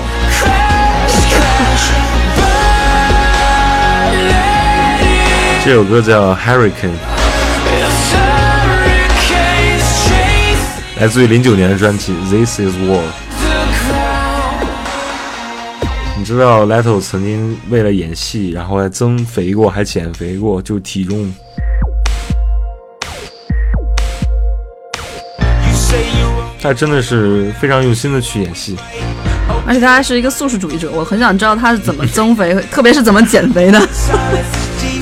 [5.65, 6.69] 这首歌叫《Hurricane》，
[10.99, 12.99] 来自于零九年的专辑《This Is War》。
[16.19, 21.33] 你知道 Leto 曾经为了演戏，然后还增肥过，还减肥过，就体重。
[26.61, 28.77] 他真的是非常用心的去演戏，
[29.65, 33.81] 而且他还是一个素食主义者，我很想知道他是怎么增肥， 特别是怎么减肥的。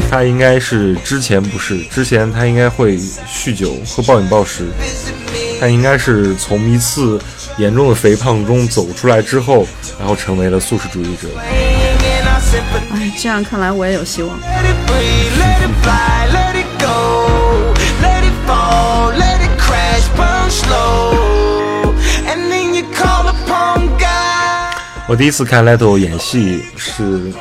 [0.10, 4.68] 他应该是之前不是，之前他应该会酗酒，喝暴饮暴食。
[5.60, 7.20] 他应该是从一次
[7.58, 9.66] 严重的肥胖中走出来之后，
[9.98, 11.30] 然后成为了素食主义者。
[12.92, 14.38] 哎，这样看来我也有希望。
[25.06, 27.32] 我第一次看 Leto 演戏是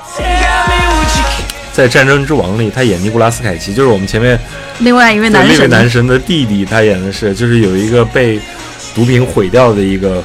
[1.72, 4.38] 在《战争之王》里，他演尼古拉斯凯奇，就是我们前面
[4.80, 8.38] 另外一位男另一位神，男神的弟弟，他演的是就是有一个被
[8.94, 10.22] 毒品毁掉的一个，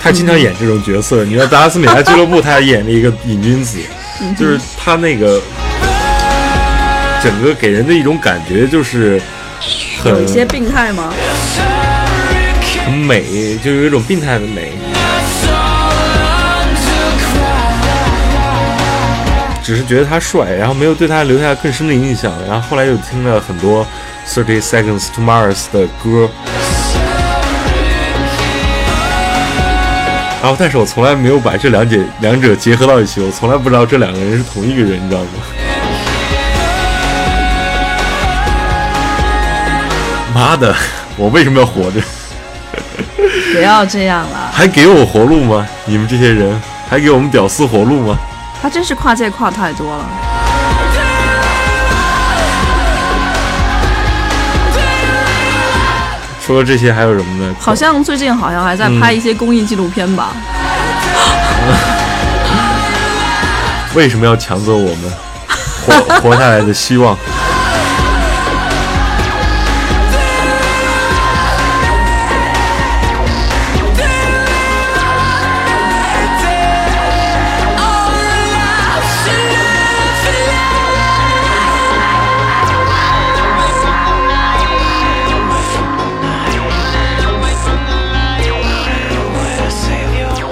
[0.00, 1.24] 他经常演这种角色。
[1.24, 3.78] 你知道达拉斯美拉俱乐部，他还演了一个瘾君子，
[4.22, 5.40] 嗯就是他那个
[7.22, 9.20] 整个给人的一种感觉就是
[10.02, 11.12] 很有一些病态吗？
[12.86, 14.72] 很美，就有一种病态的美。
[19.70, 22.32] 只是觉得他帅，然后没有对他留下更深的印象。
[22.44, 23.86] 然后后来又听了很多
[24.26, 26.28] Thirty Seconds to Mars 的歌，
[30.42, 35.28] 然后但是我从来没有把这两者两者结合到一起，我从来不知道这两个人是同一个人，你知道吗？
[40.34, 40.74] 妈的，
[41.16, 42.00] 我为什么要活着？
[43.54, 45.64] 不要这样了，还给我活路吗？
[45.84, 48.18] 你们这些人还给我们屌丝活路吗？
[48.62, 50.04] 他真是跨界跨太多了。
[56.44, 57.54] 除了这些还有什么呢？
[57.60, 60.30] 好像最近好像还在拍一些公益纪录片吧？
[63.94, 65.12] 为什么要抢走我们
[65.84, 67.16] 活活下来的希望？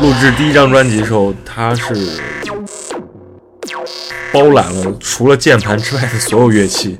[0.08, 2.18] 录制第一张专辑的时候，他是
[4.32, 6.96] 包揽了除了键盘之外的所有乐器。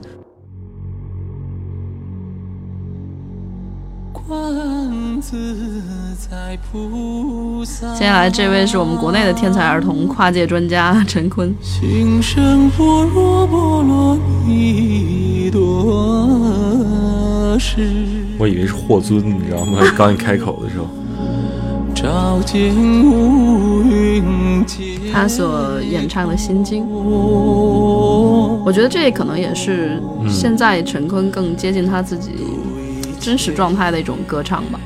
[7.97, 11.55] 接下来这位是我们国内的天才儿童跨界专家陈坤。
[11.63, 16.29] 心生般若波罗蜜多
[17.59, 17.79] 时，
[18.39, 19.81] 我以为是霍尊，你知道吗？
[19.97, 20.87] 刚一开口的时候。
[25.13, 32.33] 他所演唱的《心经》，我觉得这可能也是现在陈坤更接近他自己
[33.21, 34.79] 真实状态的一种歌唱吧。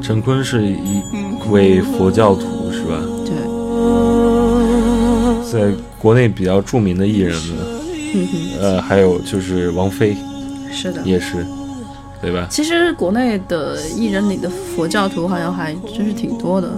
[0.00, 1.02] 陈坤是一
[1.50, 2.98] 位佛教徒，是吧？
[3.24, 3.34] 对，
[5.52, 7.58] 在国内比较著名的艺人们，
[8.60, 10.16] 呃，还有就是王菲，
[10.72, 11.46] 是的，也是，
[12.20, 12.46] 对吧？
[12.50, 16.68] 其实国内的艺人里的佛教徒好像还真是挺多的，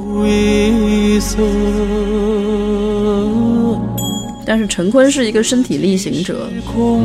[4.45, 6.47] 但是陈坤是一个身体力行者。
[6.75, 7.01] 我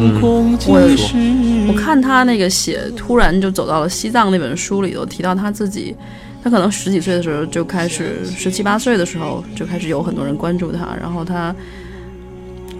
[1.67, 5.95] 我看他那个写，突然就走到了西藏那本书里头，提到他自己，
[6.43, 11.55] 他可能十几岁的时候就开始，十七八岁的时候就开始有很多人关注他，然后他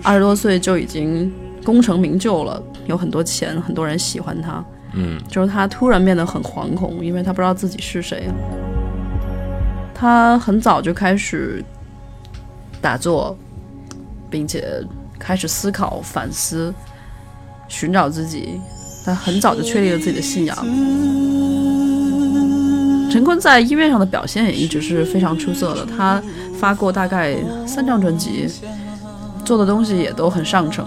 [0.04, 1.32] 二十多岁就已经
[1.64, 4.62] 功成名就了，有很多钱，很多人喜欢他。
[4.98, 8.30] 嗯，就是他突然变得很惶恐，因为他不知道自己是谁。
[9.94, 11.64] 他很早就开始
[12.82, 13.38] 打坐，
[14.30, 14.84] 并且
[15.20, 16.74] 开始思考、反思、
[17.68, 18.60] 寻找自己。
[19.06, 20.56] 他很早就确立了自己的信仰。
[23.12, 26.22] 陈坤在音乐上的表现也一直是非常出色的，他
[26.58, 27.36] 发过大概
[27.68, 28.50] 三张专辑，
[29.46, 30.86] 做的东西也都很上乘。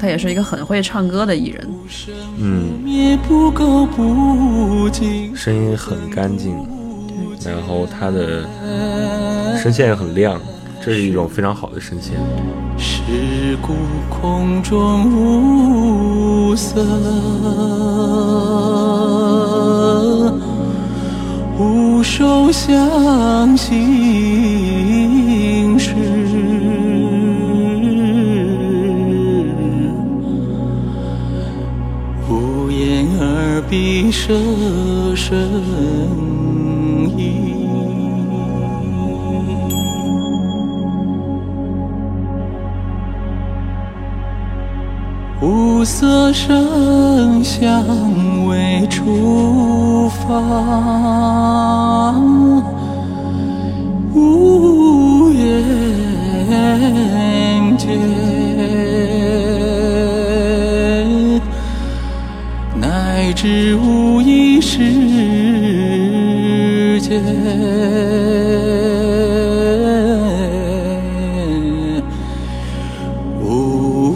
[0.00, 1.68] 他也是一个很会唱歌的艺人。
[2.38, 2.70] 嗯，
[5.34, 6.54] 声音很干净，
[7.44, 8.48] 然后他的
[9.60, 10.40] 声线也很亮，
[10.84, 12.14] 这是一种非常好的声线。
[12.78, 13.74] 是故
[14.08, 15.10] 空中
[16.50, 16.84] 无色，
[21.58, 24.77] 无手相行
[33.68, 34.34] 而闭舌
[35.14, 35.36] 声。
[45.40, 50.34] 无色声香味触法，
[54.14, 55.52] 无眼
[57.76, 57.88] 界，
[63.40, 64.78] 是无意识
[66.98, 67.20] 界。
[73.40, 74.12] 无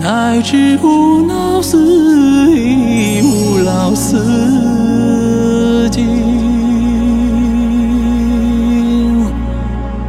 [0.00, 2.17] 乃至无老死，
[3.98, 6.06] 死尽，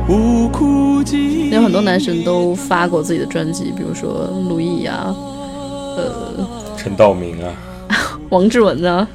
[0.07, 1.51] 无苦尽。
[1.51, 7.51] 有很多男神都发过自己的专辑，比如说陆毅呀、呃，陈道明啊，
[8.29, 9.07] 王志文啊，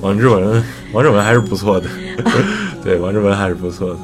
[0.00, 1.88] 王志文，王志文还是不错的，
[2.82, 3.98] 对，王志文还是不错的，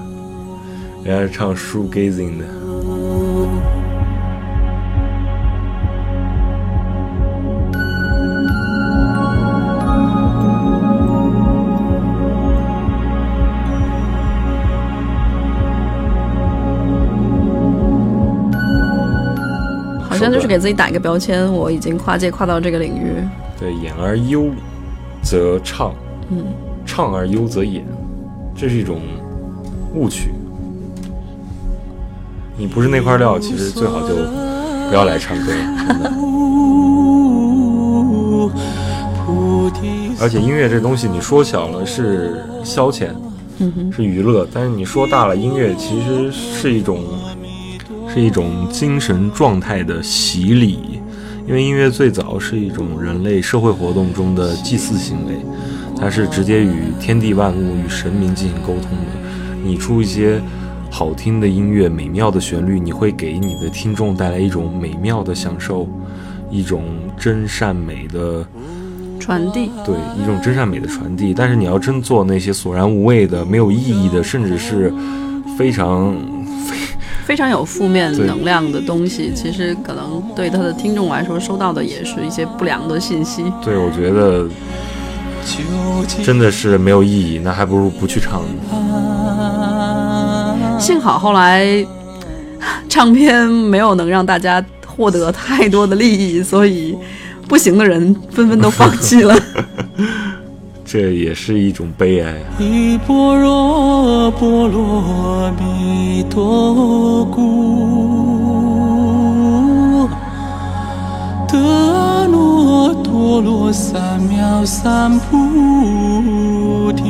[1.03, 2.45] 人家是唱 shoegazing 的。
[20.51, 23.15] 给自己打一个标签，我已经跨界跨到这个领域。
[23.57, 24.51] 对，演而优
[25.23, 25.95] 则唱，
[26.29, 26.45] 嗯，
[26.85, 27.87] 唱而优则演，
[28.53, 29.01] 这是一种
[29.95, 30.33] 误区。
[32.57, 34.09] 你不是那块料，其实最好就
[34.89, 36.11] 不要来唱歌，真的。
[40.21, 43.11] 而且音乐这东西，你说小了是消遣，
[43.61, 47.05] 嗯哼，是娱乐，但是你说大了，音乐其实是一种
[48.13, 51.01] 是一种精神状态的洗礼。
[51.47, 55.35] 因为音乐最早是一种人类社会活动中的祭祀行为，
[55.99, 59.07] 它是直接与天地万物、与神明进行沟通的。
[59.65, 60.41] 你出一些
[60.91, 65.89] 好听的音乐、美妙的旋律，你会给你的听众带来一种美妙的享受，
[66.51, 66.85] 一种
[67.19, 68.47] 真善美的
[69.19, 71.35] 传递，对，一种真善美的传递。
[71.35, 74.93] 但是你要真做那些索然无味的、没有意义的，甚至是
[75.59, 76.15] 非常
[77.31, 83.45] 非常有负面能量的东西，其实可能对他的听众来说，收到的也是一些不良的信息。
[83.63, 84.49] 对我觉得
[86.25, 88.49] 真的是没有意义，那还不如不去唱呢。
[90.81, 91.87] 幸好后来
[92.89, 96.99] 唱片没有能让大家获得太多的利益，所以
[97.47, 99.39] 不行的人纷纷都放弃了。
[100.93, 102.59] 这也是一种悲哀啊。
[102.59, 107.39] 依般若波罗蜜多故，
[111.47, 117.05] 得阿耨多罗三藐三菩提。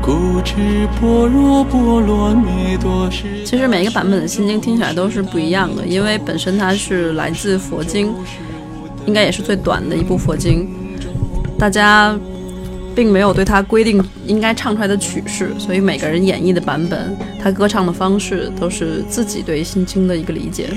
[0.00, 3.44] 故知般若波罗蜜多时。
[3.44, 8.14] 其实每一个版本的心经听起来都是不一样的，因为本身它是来自佛经，
[9.06, 10.68] 应该也是最短的一部佛经，
[11.58, 12.18] 大家
[12.94, 20.68] 并没有对它规定应该唱出来的曲式，所以每个人演绎的版本，他歌唱的方式都是自己对心经的一个理解。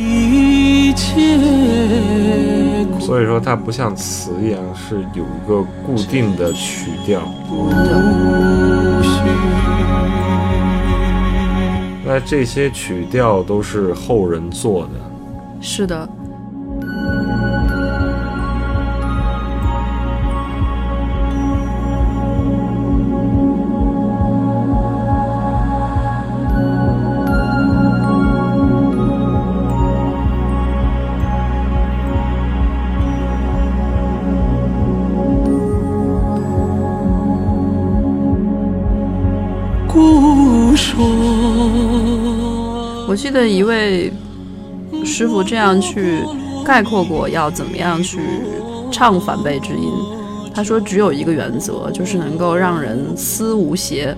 [3.00, 7.22] 所以说它不像词一样是有一个固定的曲调。
[12.06, 14.90] 那这些曲调都是后人做的。
[15.62, 16.08] 是的，
[39.92, 41.04] 故说
[43.08, 44.14] 我记得一位
[45.04, 46.20] 师傅这样去
[46.64, 48.20] 概括过，要怎么样去
[48.92, 49.92] 唱反背之音，
[50.54, 54.16] 他说只有一个原则，就是能够让人思无邪。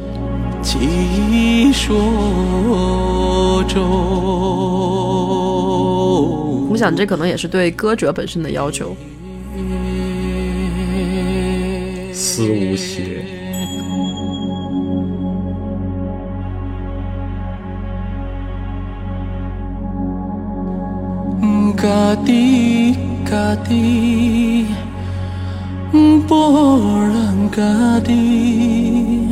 [6.70, 8.94] 我想这可能也是对歌者本身的要求。
[12.12, 13.31] 思无邪。
[21.82, 24.68] 嘎滴嘎滴，
[26.28, 29.28] 波浪嘎滴，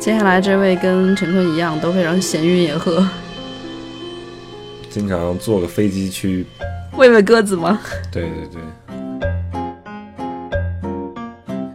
[0.00, 3.06] 接下来这位跟陈坤一样，都非常闲云野鹤，
[4.88, 6.46] 经常坐个飞机去
[6.96, 7.78] 喂喂鸽子吗？
[8.10, 8.62] 对对对。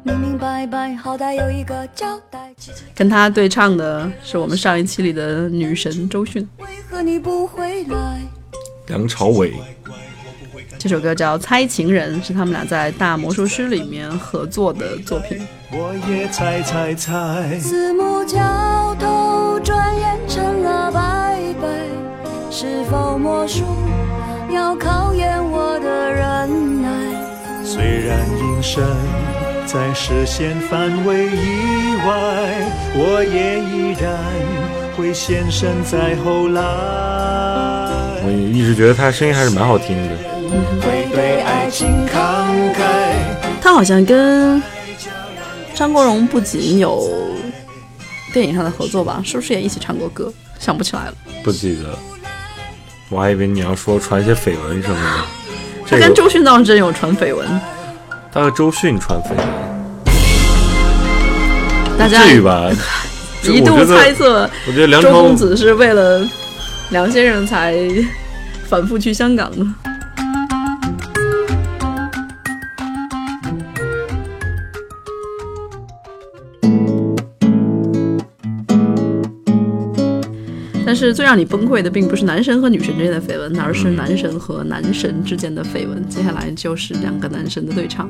[0.04, 2.40] 明明白白，好歹有一个交代。
[2.96, 6.48] 跟他对唱的是我们上一期里的女神周迅。
[6.60, 8.22] 为何你不回来？
[8.88, 9.54] 梁朝伟。
[10.84, 15.40] 这首歌叫《猜情人》，是他们俩在《大魔术师》里面合作的作品。
[15.72, 21.70] 我也猜猜猜，四目交投，转眼成了拜拜。
[22.52, 23.64] 是否魔术
[24.54, 26.90] 要考验我的忍耐？
[27.64, 28.84] 虽然隐身
[29.66, 32.60] 在视线范围以外，
[32.94, 34.20] 我也依然
[34.98, 36.62] 会现身在后来。
[38.26, 40.33] 我一直觉得他声音还是蛮好听的。
[40.82, 42.80] 会对爱情慷慨。
[43.62, 44.62] 他好像跟
[45.74, 47.10] 张国荣不仅有
[48.34, 50.32] 电影上的合作吧，是不是也一起唱过歌？
[50.60, 51.98] 想不起来了，不记得。
[53.10, 55.26] 我还以为你要说传一些绯闻什么的。
[55.90, 57.48] 他跟周迅倒是真有传绯闻。
[58.32, 59.46] 他和周迅传绯闻，
[61.98, 62.72] 大家至于吧？
[63.44, 66.26] 一度猜测，我觉得梁周公子是为了
[66.92, 67.78] 梁先生才
[68.68, 69.66] 反复去香港的。
[81.08, 86.08] 是最让你崩溃的，并不是男神和女神之间的绯闻，而是男神和男神之间的绯闻。
[86.08, 88.10] 接下来就是两个男神的对唱。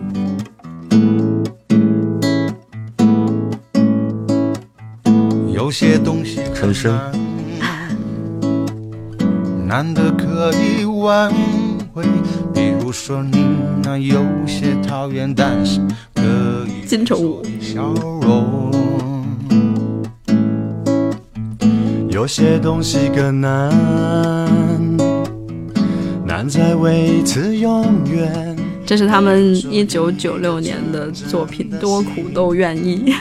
[5.52, 7.00] 有些东西陈升，
[9.66, 11.34] 难得可以挽
[11.94, 12.04] 回，
[12.54, 15.80] 比如说你那有些讨厌，但是
[16.14, 16.22] 可
[16.68, 17.42] 以金城武
[22.24, 23.70] 有些东西更难，
[26.26, 28.56] 难在维持永远。
[28.86, 33.14] 这是他们一九九六年的作品《多苦都愿意》，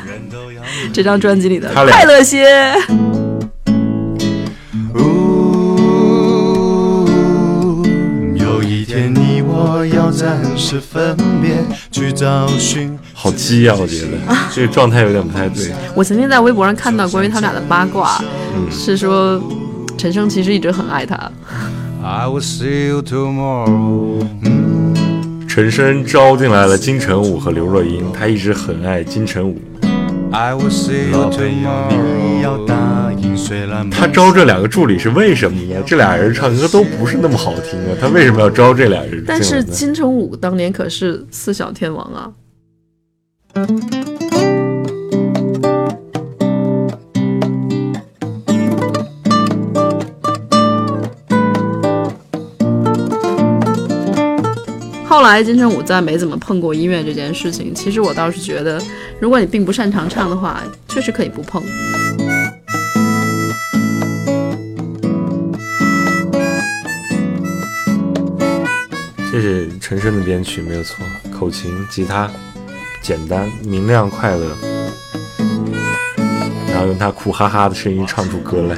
[0.95, 2.47] 这张专辑里的《快乐些》。
[8.37, 11.57] 有一天你我要暂时分别，
[11.91, 12.97] 去找寻。
[13.23, 13.77] 好鸡啊！
[13.79, 14.09] 我觉得
[14.53, 15.71] 这个状态有点不太对。
[15.95, 18.21] 我曾经在微博上看到关于他们俩的八卦，
[18.57, 19.41] 嗯、是说
[19.97, 21.15] 陈升其实一直很爱他。
[22.03, 24.93] I will see you tomorrow、嗯。
[25.47, 29.57] 陈升招进来了金城武和刘若英，他一直很爱金城武。
[30.33, 31.93] I will see you tomorrow。
[33.89, 35.81] 他招这两个助理是为什么呢？
[35.87, 39.23] 这俩人唱歌都不是那么好听啊，他为什么要招这俩人？
[39.25, 42.29] 但是金城武当年可是四小天王啊。
[55.05, 58.81] 后来金城武再没怎么碰过音乐这件事情，其实我倒是觉得，
[59.21, 61.63] 如果你并不擅长唱的话，确实可以不碰。
[69.31, 72.31] 这是陈升的编曲没有错，口琴、吉他，
[73.03, 74.57] 简单、明亮、快乐，
[76.69, 78.77] 然后用他苦哈哈的声音唱出歌来。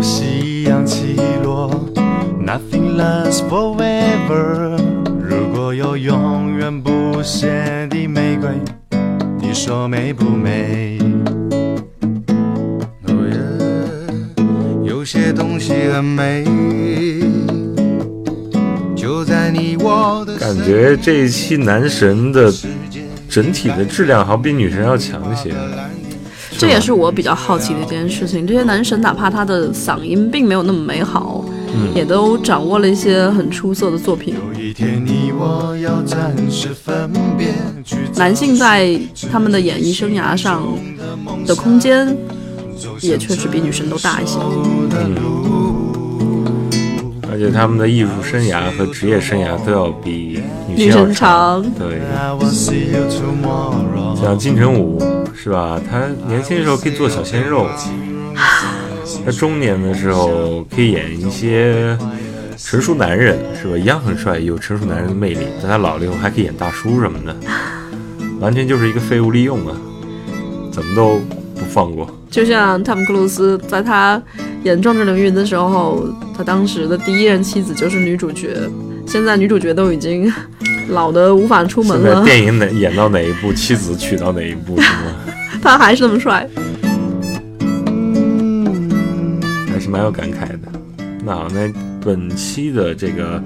[0.00, 1.70] 夕阳起落
[2.42, 4.78] ，Nothing lasts forever。
[5.20, 8.48] 如果有永远不谢的玫瑰，
[9.38, 10.98] 你说美不美？
[14.82, 16.44] 有些东西很美。
[18.96, 22.52] 就在你我的感觉这一期男神的
[23.36, 25.54] 整体的质量好像比女神要强一些。
[26.56, 28.46] 这也是我比较好奇的一件事情。
[28.46, 34.34] 这些男神哪怕他的嗓音并没有那么美好，嗯也都掌握了一些很出色的作品。
[34.58, 37.48] 一天你我要暂时分别，
[37.84, 38.98] 去男性在
[39.30, 40.66] 他们的演艺生涯上
[41.44, 42.16] 的空间，
[43.02, 44.38] 也确实比女神都大一些。
[47.30, 52.00] 而且他们的艺术生涯和职业生涯都要比女女性要长对。
[54.20, 55.02] 像金城武
[55.34, 55.80] 是吧？
[55.90, 57.66] 他年轻的时候可以做小鲜肉，
[59.24, 61.96] 他中年的时候可以演一些
[62.56, 63.76] 成熟男人是吧？
[63.76, 65.46] 一样很帅，有成熟男人的魅力。
[65.60, 67.36] 但他老了以后还可以演大叔什么的，
[68.40, 69.76] 完全就是一个废物利用啊！
[70.72, 71.20] 怎么都
[71.54, 72.08] 不放过。
[72.30, 74.20] 就像汤姆克鲁斯在他
[74.64, 78.56] 演《壮志凌云》的时候，他当时的第一任妻子就是女主角，
[79.06, 80.32] 现在女主角都已经
[80.88, 85.16] 老的无法出门了，电影哪演到哪一部，妻子娶到哪一部是吗？
[85.62, 86.48] 他还是那么帅。
[89.72, 90.58] 还是蛮有感慨的。
[91.24, 93.42] 那好，那本期的这个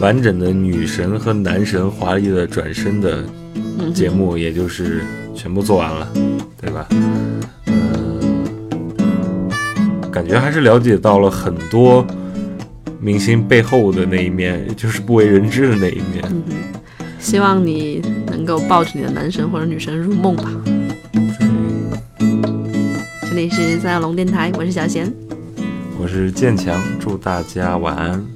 [0.00, 3.24] 完整的女神和男神华丽的转身的
[3.94, 5.02] 节目，也就是
[5.34, 6.08] 全部做完了，
[6.60, 6.86] 对吧？
[6.90, 7.40] 嗯、
[10.16, 12.02] 感觉还是了解到了很多
[12.98, 16.24] 明星背后的那一面，也 就是不为人知的那一面。
[17.18, 20.50] 希望你能够抱着你的男神或者女神入梦吧。
[23.28, 25.12] 这里是三角龙电台，我是小贤。
[26.00, 28.35] 我是建强，祝大家晚安。